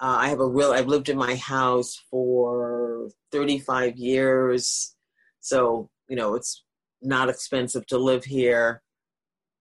Uh, 0.00 0.16
I 0.20 0.28
have 0.28 0.40
a 0.40 0.46
real, 0.46 0.70
I've 0.70 0.86
lived 0.86 1.08
in 1.08 1.16
my 1.16 1.34
house 1.34 2.00
for 2.10 3.08
35 3.32 3.96
years. 3.96 4.94
So, 5.40 5.90
you 6.08 6.14
know, 6.14 6.34
it's 6.34 6.62
not 7.02 7.28
expensive 7.28 7.86
to 7.86 7.98
live 7.98 8.24
here. 8.24 8.82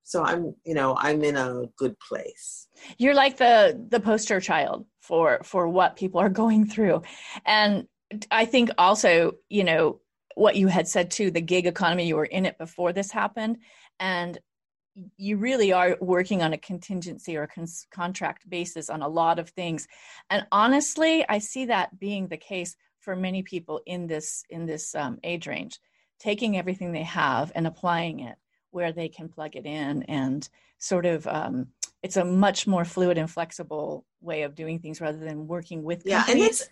So 0.08 0.24
I'm, 0.24 0.56
you 0.64 0.74
know, 0.74 0.96
I'm 0.98 1.22
in 1.22 1.36
a 1.36 1.66
good 1.76 2.00
place. 2.00 2.70
You're 2.98 3.14
like 3.14 3.36
the 3.36 3.86
the 3.90 4.00
poster 4.00 4.40
child 4.40 4.86
for 5.02 5.42
for 5.44 5.68
what 5.68 5.98
people 5.98 6.22
are 6.22 6.30
going 6.30 6.66
through. 6.66 7.02
And 7.46 7.88
I 8.32 8.46
think 8.46 8.70
also, 8.78 9.34
you 9.50 9.66
know, 9.66 10.00
what 10.36 10.56
you 10.56 10.68
had 10.68 10.88
said 10.88 11.12
too 11.12 11.30
the 11.30 11.42
gig 11.42 11.66
economy 11.66 12.08
you 12.08 12.16
were 12.16 12.26
in 12.26 12.46
it 12.46 12.58
before 12.58 12.94
this 12.94 13.12
happened 13.12 13.58
and 14.00 14.38
you 15.18 15.38
really 15.38 15.74
are 15.74 15.98
working 16.00 16.42
on 16.42 16.54
a 16.54 16.58
contingency 16.58 17.36
or 17.36 17.50
contract 17.92 18.50
basis 18.50 18.90
on 18.90 19.02
a 19.02 19.08
lot 19.08 19.40
of 19.40 19.50
things 19.50 19.88
and 20.30 20.46
honestly 20.52 21.26
i 21.28 21.40
see 21.40 21.66
that 21.66 21.98
being 22.00 22.28
the 22.28 22.38
case 22.38 22.76
for 23.00 23.16
many 23.16 23.42
people 23.42 23.82
in 23.88 24.06
this 24.06 24.44
in 24.50 24.68
this 24.68 24.94
um, 24.94 25.18
age 25.24 25.48
range 25.48 25.80
taking 26.20 26.56
everything 26.56 26.92
they 26.92 27.04
have 27.04 27.52
and 27.56 27.66
applying 27.66 28.20
it 28.20 28.36
where 28.78 28.92
they 28.92 29.10
can 29.10 29.28
plug 29.28 29.56
it 29.56 29.66
in 29.66 30.04
and 30.04 30.50
sort 30.78 31.08
of 31.08 31.26
um, 31.26 31.66
it's 32.04 32.16
a 32.16 32.24
much 32.24 32.68
more 32.68 32.86
fluid 32.86 33.18
and 33.18 33.28
flexible 33.28 34.06
way 34.22 34.44
of 34.44 34.54
doing 34.54 34.78
things 34.78 35.02
rather 35.02 35.18
than 35.18 35.48
working 35.48 35.82
with 35.82 36.04
yeah 36.06 36.24
and 36.30 36.38
it's 36.38 36.70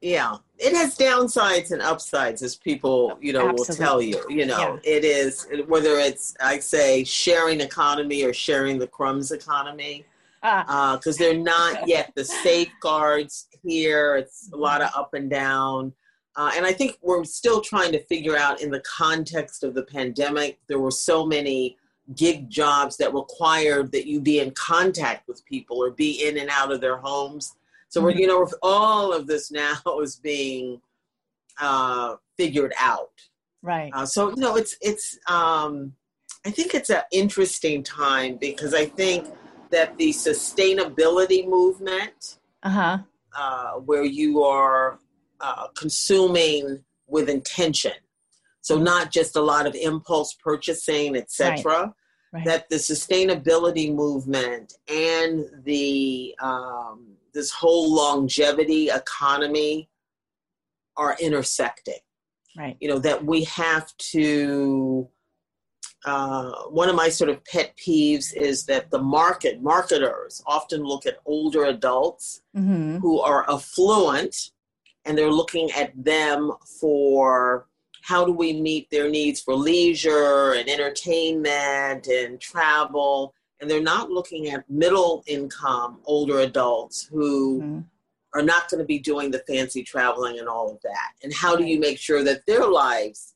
yeah 0.00 0.34
it 0.58 0.74
has 0.74 0.98
downsides 0.98 1.70
and 1.70 1.80
upsides 1.82 2.42
as 2.42 2.56
people 2.56 3.16
you 3.20 3.32
know 3.32 3.48
Absolutely. 3.48 3.64
will 3.68 3.76
tell 3.76 4.02
you 4.02 4.20
you 4.28 4.44
know 4.44 4.80
yeah. 4.82 4.96
it 4.96 5.04
is 5.04 5.46
whether 5.68 6.00
it's 6.00 6.34
i 6.40 6.58
say 6.58 7.04
sharing 7.04 7.60
economy 7.60 8.24
or 8.24 8.32
sharing 8.32 8.76
the 8.76 8.88
crumbs 8.88 9.30
economy 9.30 10.04
because 10.40 10.66
ah. 10.68 10.94
uh, 10.96 11.12
they're 11.16 11.38
not 11.38 11.86
yet 11.86 12.10
the 12.16 12.24
safeguards 12.24 13.46
here 13.62 14.16
it's 14.16 14.50
a 14.52 14.56
lot 14.56 14.82
of 14.82 14.90
up 14.96 15.14
and 15.14 15.30
down 15.30 15.92
uh, 16.36 16.50
and 16.56 16.64
i 16.64 16.72
think 16.72 16.96
we're 17.02 17.24
still 17.24 17.60
trying 17.60 17.92
to 17.92 18.02
figure 18.04 18.36
out 18.36 18.60
in 18.60 18.70
the 18.70 18.80
context 18.80 19.64
of 19.64 19.74
the 19.74 19.84
pandemic 19.84 20.58
there 20.66 20.78
were 20.78 20.90
so 20.90 21.26
many 21.26 21.76
gig 22.16 22.48
jobs 22.50 22.96
that 22.96 23.14
required 23.14 23.92
that 23.92 24.06
you 24.06 24.20
be 24.20 24.40
in 24.40 24.50
contact 24.52 25.28
with 25.28 25.44
people 25.44 25.82
or 25.82 25.90
be 25.90 26.26
in 26.26 26.38
and 26.38 26.50
out 26.50 26.72
of 26.72 26.80
their 26.80 26.96
homes 26.96 27.54
so 27.90 28.00
we're, 28.00 28.12
mm-hmm. 28.12 28.20
you 28.20 28.26
know, 28.28 28.48
all 28.62 29.12
of 29.12 29.26
this 29.26 29.50
now 29.50 29.76
is 30.00 30.16
being 30.16 30.80
uh, 31.60 32.16
figured 32.38 32.72
out. 32.80 33.10
Right. 33.62 33.90
Uh, 33.92 34.06
so 34.06 34.30
you 34.30 34.36
know, 34.36 34.56
it's 34.56 34.76
it's. 34.80 35.18
Um, 35.28 35.92
I 36.46 36.50
think 36.50 36.74
it's 36.74 36.88
an 36.88 37.02
interesting 37.12 37.82
time 37.82 38.38
because 38.40 38.72
I 38.72 38.86
think 38.86 39.26
that 39.68 39.98
the 39.98 40.08
sustainability 40.08 41.46
movement, 41.46 42.38
uh-huh. 42.62 42.98
uh, 43.36 43.72
where 43.72 44.04
you 44.04 44.42
are 44.42 44.98
uh, 45.40 45.68
consuming 45.76 46.84
with 47.06 47.28
intention, 47.28 47.92
so 48.60 48.78
not 48.78 49.10
just 49.10 49.36
a 49.36 49.40
lot 49.40 49.66
of 49.66 49.74
impulse 49.74 50.34
purchasing, 50.34 51.16
etc. 51.16 51.62
Right. 51.64 51.90
Right. 52.32 52.44
That 52.44 52.68
the 52.70 52.76
sustainability 52.76 53.92
movement 53.92 54.74
and 54.86 55.44
the 55.64 56.36
um, 56.40 57.16
this 57.34 57.50
whole 57.50 57.92
longevity 57.92 58.88
economy 58.88 59.88
are 60.96 61.16
intersecting. 61.20 61.98
Right. 62.56 62.76
You 62.80 62.88
know, 62.88 62.98
that 63.00 63.24
we 63.24 63.44
have 63.44 63.96
to 64.12 65.08
uh, 66.04 66.52
one 66.70 66.88
of 66.88 66.96
my 66.96 67.08
sort 67.08 67.30
of 67.30 67.44
pet 67.44 67.76
peeves 67.76 68.34
is 68.34 68.64
that 68.66 68.90
the 68.90 68.98
market 68.98 69.62
marketers 69.62 70.42
often 70.46 70.82
look 70.82 71.04
at 71.04 71.18
older 71.26 71.64
adults 71.64 72.42
mm-hmm. 72.56 72.98
who 72.98 73.20
are 73.20 73.48
affluent 73.50 74.50
and 75.04 75.16
they're 75.16 75.30
looking 75.30 75.70
at 75.72 75.92
them 76.02 76.52
for 76.80 77.66
how 78.02 78.24
do 78.24 78.32
we 78.32 78.60
meet 78.60 78.90
their 78.90 79.08
needs 79.08 79.40
for 79.40 79.54
leisure 79.54 80.54
and 80.54 80.68
entertainment 80.68 82.06
and 82.06 82.40
travel 82.40 83.34
and 83.60 83.70
they're 83.70 83.82
not 83.82 84.10
looking 84.10 84.48
at 84.48 84.68
middle 84.68 85.22
income 85.26 86.00
older 86.04 86.40
adults 86.40 87.04
who 87.04 87.60
mm-hmm. 87.60 87.80
are 88.34 88.42
not 88.42 88.68
going 88.70 88.78
to 88.78 88.86
be 88.86 88.98
doing 88.98 89.30
the 89.30 89.42
fancy 89.46 89.82
traveling 89.82 90.38
and 90.38 90.48
all 90.48 90.70
of 90.70 90.80
that. 90.82 91.12
And 91.22 91.32
how 91.32 91.56
do 91.56 91.64
you 91.64 91.78
make 91.78 91.98
sure 91.98 92.24
that 92.24 92.46
their 92.46 92.66
lives 92.66 93.34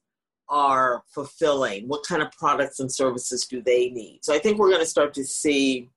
are 0.48 1.02
fulfilling? 1.08 1.88
What 1.88 2.06
kind 2.06 2.22
of 2.22 2.32
products 2.32 2.80
and 2.80 2.90
services 2.90 3.46
do 3.46 3.62
they 3.62 3.90
need? 3.90 4.20
So 4.22 4.34
I 4.34 4.38
think 4.38 4.58
we're 4.58 4.70
going 4.70 4.80
to 4.80 4.86
start 4.86 5.14
to 5.14 5.24
see 5.24 5.90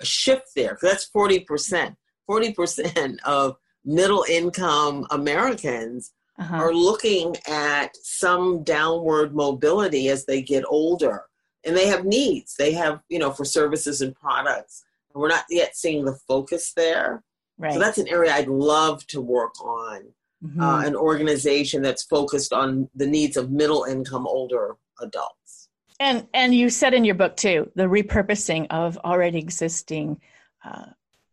a 0.00 0.04
shift 0.04 0.48
there 0.54 0.74
because 0.74 0.90
that's 0.90 1.10
40%. 1.14 1.96
40% 2.28 3.18
of 3.24 3.56
middle 3.84 4.24
income 4.28 5.06
Americans 5.10 6.12
uh-huh. 6.38 6.56
are 6.56 6.74
looking 6.74 7.36
at 7.48 7.96
some 8.02 8.62
downward 8.64 9.34
mobility 9.34 10.08
as 10.08 10.24
they 10.24 10.42
get 10.42 10.64
older 10.68 11.24
and 11.64 11.76
they 11.76 11.86
have 11.86 12.04
needs. 12.04 12.56
They 12.56 12.72
have, 12.72 13.00
you 13.08 13.18
know, 13.18 13.30
for 13.30 13.44
services 13.44 14.00
and 14.00 14.14
products. 14.14 14.84
We're 15.14 15.28
not 15.28 15.44
yet 15.50 15.76
seeing 15.76 16.04
the 16.04 16.14
focus 16.26 16.72
there. 16.74 17.22
Right. 17.58 17.74
So 17.74 17.78
that's 17.78 17.98
an 17.98 18.08
area 18.08 18.32
I'd 18.32 18.48
love 18.48 19.06
to 19.08 19.20
work 19.20 19.60
on. 19.62 20.06
Mm-hmm. 20.44 20.60
Uh, 20.60 20.84
an 20.84 20.96
organization 20.96 21.82
that's 21.82 22.02
focused 22.02 22.52
on 22.52 22.88
the 22.96 23.06
needs 23.06 23.36
of 23.36 23.52
middle 23.52 23.84
income 23.84 24.26
older 24.26 24.76
adults. 25.00 25.68
And 26.00 26.26
and 26.34 26.52
you 26.52 26.68
said 26.68 26.94
in 26.94 27.04
your 27.04 27.14
book 27.14 27.36
too 27.36 27.70
the 27.76 27.84
repurposing 27.84 28.66
of 28.70 28.98
already 29.04 29.38
existing, 29.38 30.20
uh, 30.64 30.86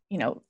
you 0.09 0.19
know, 0.19 0.43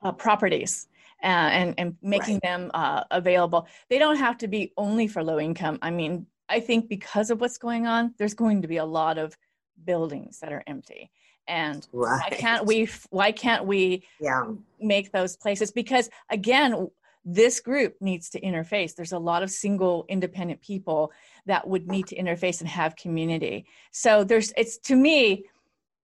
uh, 0.00 0.12
properties. 0.12 0.86
Uh, 1.22 1.50
and 1.52 1.74
and 1.78 1.96
making 2.02 2.34
right. 2.34 2.42
them 2.42 2.70
uh, 2.74 3.04
available. 3.12 3.68
They 3.88 3.98
don't 3.98 4.16
have 4.16 4.38
to 4.38 4.48
be 4.48 4.72
only 4.76 5.06
for 5.06 5.22
low 5.22 5.38
income. 5.38 5.78
I 5.80 5.90
mean, 5.90 6.26
I 6.48 6.60
think 6.60 6.88
because 6.88 7.30
of 7.30 7.40
what's 7.40 7.58
going 7.58 7.86
on, 7.86 8.14
there's 8.18 8.34
going 8.34 8.62
to 8.62 8.68
be 8.68 8.78
a 8.78 8.84
lot 8.84 9.18
of 9.18 9.36
buildings 9.84 10.40
that 10.40 10.52
are 10.52 10.62
empty. 10.66 11.10
And 11.48 11.86
right. 11.92 12.20
why 12.22 12.36
can't 12.36 12.66
we 12.66 12.88
why 13.10 13.32
can't 13.32 13.66
we 13.66 14.04
yeah. 14.20 14.44
make 14.80 15.12
those 15.12 15.36
places? 15.36 15.70
Because 15.70 16.08
again, 16.30 16.88
this 17.24 17.60
group 17.60 17.96
needs 18.00 18.30
to 18.30 18.40
interface. 18.40 18.94
There's 18.94 19.12
a 19.12 19.18
lot 19.18 19.42
of 19.42 19.50
single 19.50 20.04
independent 20.08 20.60
people 20.60 21.12
that 21.46 21.66
would 21.66 21.88
need 21.88 22.06
to 22.08 22.16
interface 22.16 22.60
and 22.60 22.68
have 22.68 22.96
community. 22.96 23.66
So 23.90 24.24
there's 24.24 24.52
it's 24.56 24.78
to 24.78 24.96
me, 24.96 25.44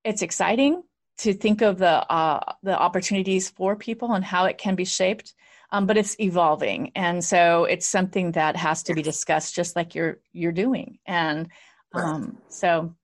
it's 0.05 0.23
exciting 0.23 0.83
to 1.19 1.35
think 1.35 1.63
of 1.63 1.79
the 1.79 2.11
uh, 2.11 2.55
the 2.63 2.79
opportunities 2.79 3.49
for 3.49 3.77
people 3.77 4.13
and 4.13 4.25
how 4.25 4.45
it 4.47 4.59
can 4.59 4.75
be 4.75 4.85
shaped. 4.85 5.35
Um, 5.71 5.87
but 5.87 5.99
it's 5.99 6.19
evolving, 6.19 6.93
and 6.95 7.23
so 7.23 7.65
it's 7.65 7.87
something 7.87 8.33
that 8.33 8.57
has 8.57 8.83
to 8.85 8.95
be 8.95 9.03
discussed, 9.03 9.55
just 9.55 9.77
like 9.77 9.95
you're 9.95 10.19
you're 10.33 10.53
doing. 10.53 10.99
And 11.07 11.49
um, 11.95 12.39
so 12.49 12.95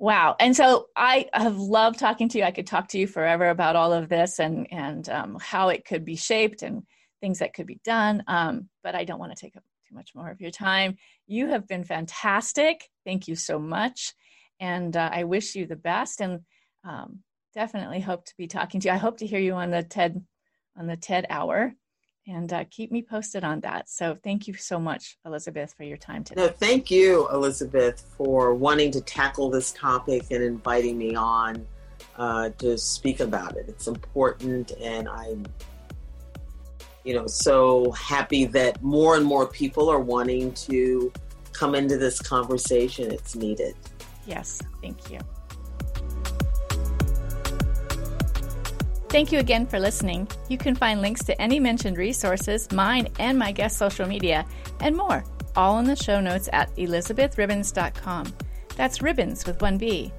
Wow. 0.00 0.36
And 0.38 0.54
so 0.54 0.86
I 0.94 1.26
have 1.32 1.58
loved 1.58 1.98
talking 1.98 2.28
to 2.28 2.38
you. 2.38 2.44
I 2.44 2.52
could 2.52 2.68
talk 2.68 2.88
to 2.88 2.98
you 2.98 3.08
forever 3.08 3.48
about 3.48 3.74
all 3.74 3.92
of 3.92 4.08
this 4.08 4.38
and, 4.38 4.72
and 4.72 5.08
um, 5.08 5.38
how 5.40 5.70
it 5.70 5.84
could 5.84 6.04
be 6.04 6.14
shaped 6.14 6.62
and 6.62 6.84
things 7.20 7.40
that 7.40 7.52
could 7.52 7.66
be 7.66 7.80
done. 7.84 8.22
Um, 8.28 8.68
but 8.84 8.94
I 8.94 9.04
don't 9.04 9.18
want 9.18 9.36
to 9.36 9.40
take 9.40 9.56
up 9.56 9.64
too 9.88 9.96
much 9.96 10.12
more 10.14 10.30
of 10.30 10.40
your 10.40 10.52
time. 10.52 10.98
You 11.26 11.48
have 11.48 11.66
been 11.66 11.82
fantastic. 11.82 12.88
Thank 13.04 13.26
you 13.26 13.34
so 13.34 13.58
much. 13.58 14.14
And 14.60 14.96
uh, 14.96 15.10
I 15.12 15.24
wish 15.24 15.56
you 15.56 15.66
the 15.66 15.76
best 15.76 16.20
and 16.20 16.40
um, 16.84 17.20
definitely 17.58 17.98
hope 17.98 18.24
to 18.24 18.34
be 18.38 18.46
talking 18.46 18.78
to 18.78 18.86
you. 18.86 18.94
I 18.94 18.98
hope 18.98 19.18
to 19.18 19.26
hear 19.26 19.40
you 19.40 19.54
on 19.54 19.72
the 19.72 19.82
TED 19.82 20.24
on 20.78 20.86
the 20.86 20.96
TED 20.96 21.26
hour 21.28 21.74
and 22.28 22.52
uh, 22.52 22.64
keep 22.70 22.92
me 22.92 23.02
posted 23.02 23.42
on 23.42 23.58
that. 23.62 23.88
So 23.88 24.16
thank 24.22 24.46
you 24.46 24.54
so 24.54 24.78
much, 24.78 25.18
Elizabeth, 25.26 25.74
for 25.76 25.82
your 25.82 25.96
time 25.96 26.22
today. 26.22 26.42
No, 26.42 26.48
thank 26.48 26.88
you, 26.88 27.28
Elizabeth, 27.30 28.14
for 28.16 28.54
wanting 28.54 28.92
to 28.92 29.00
tackle 29.00 29.50
this 29.50 29.72
topic 29.72 30.26
and 30.30 30.40
inviting 30.40 30.96
me 30.96 31.16
on 31.16 31.66
uh, 32.16 32.50
to 32.58 32.78
speak 32.78 33.18
about 33.18 33.56
it. 33.56 33.64
It's 33.66 33.88
important, 33.88 34.70
and 34.80 35.08
I'm, 35.08 35.44
you 37.02 37.14
know, 37.14 37.26
so 37.26 37.90
happy 37.90 38.44
that 38.44 38.80
more 38.84 39.16
and 39.16 39.26
more 39.26 39.48
people 39.48 39.88
are 39.88 39.98
wanting 39.98 40.52
to 40.68 41.12
come 41.52 41.74
into 41.74 41.96
this 41.98 42.20
conversation. 42.20 43.10
It's 43.10 43.34
needed. 43.34 43.74
Yes, 44.26 44.62
thank 44.80 45.10
you. 45.10 45.18
Thank 49.08 49.32
you 49.32 49.38
again 49.38 49.66
for 49.66 49.80
listening. 49.80 50.28
You 50.48 50.58
can 50.58 50.74
find 50.74 51.00
links 51.00 51.24
to 51.24 51.40
any 51.40 51.58
mentioned 51.58 51.96
resources, 51.96 52.70
mine 52.72 53.08
and 53.18 53.38
my 53.38 53.52
guest 53.52 53.78
social 53.78 54.06
media, 54.06 54.44
and 54.80 54.94
more, 54.94 55.24
all 55.56 55.78
in 55.78 55.86
the 55.86 55.96
show 55.96 56.20
notes 56.20 56.48
at 56.52 56.74
elizabethribons.com. 56.76 58.34
That's 58.76 59.02
ribbons 59.02 59.46
with 59.46 59.62
one 59.62 59.78
B. 59.78 60.12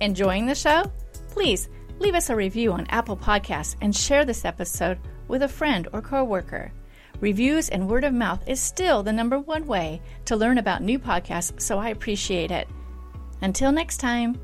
Enjoying 0.00 0.46
the 0.46 0.54
show? 0.54 0.90
Please 1.28 1.68
leave 1.98 2.14
us 2.14 2.30
a 2.30 2.36
review 2.36 2.72
on 2.72 2.86
Apple 2.88 3.16
Podcasts 3.16 3.76
and 3.82 3.94
share 3.94 4.24
this 4.24 4.46
episode 4.46 4.98
with 5.28 5.42
a 5.42 5.48
friend 5.48 5.86
or 5.92 6.00
coworker. 6.00 6.72
Reviews 7.20 7.68
and 7.68 7.88
word 7.88 8.04
of 8.04 8.14
mouth 8.14 8.42
is 8.48 8.60
still 8.60 9.02
the 9.02 9.12
number 9.12 9.38
one 9.38 9.66
way 9.66 10.00
to 10.24 10.34
learn 10.34 10.58
about 10.58 10.82
new 10.82 10.98
podcasts, 10.98 11.60
so 11.60 11.78
I 11.78 11.90
appreciate 11.90 12.50
it. 12.50 12.66
Until 13.42 13.70
next 13.70 13.98
time. 13.98 14.40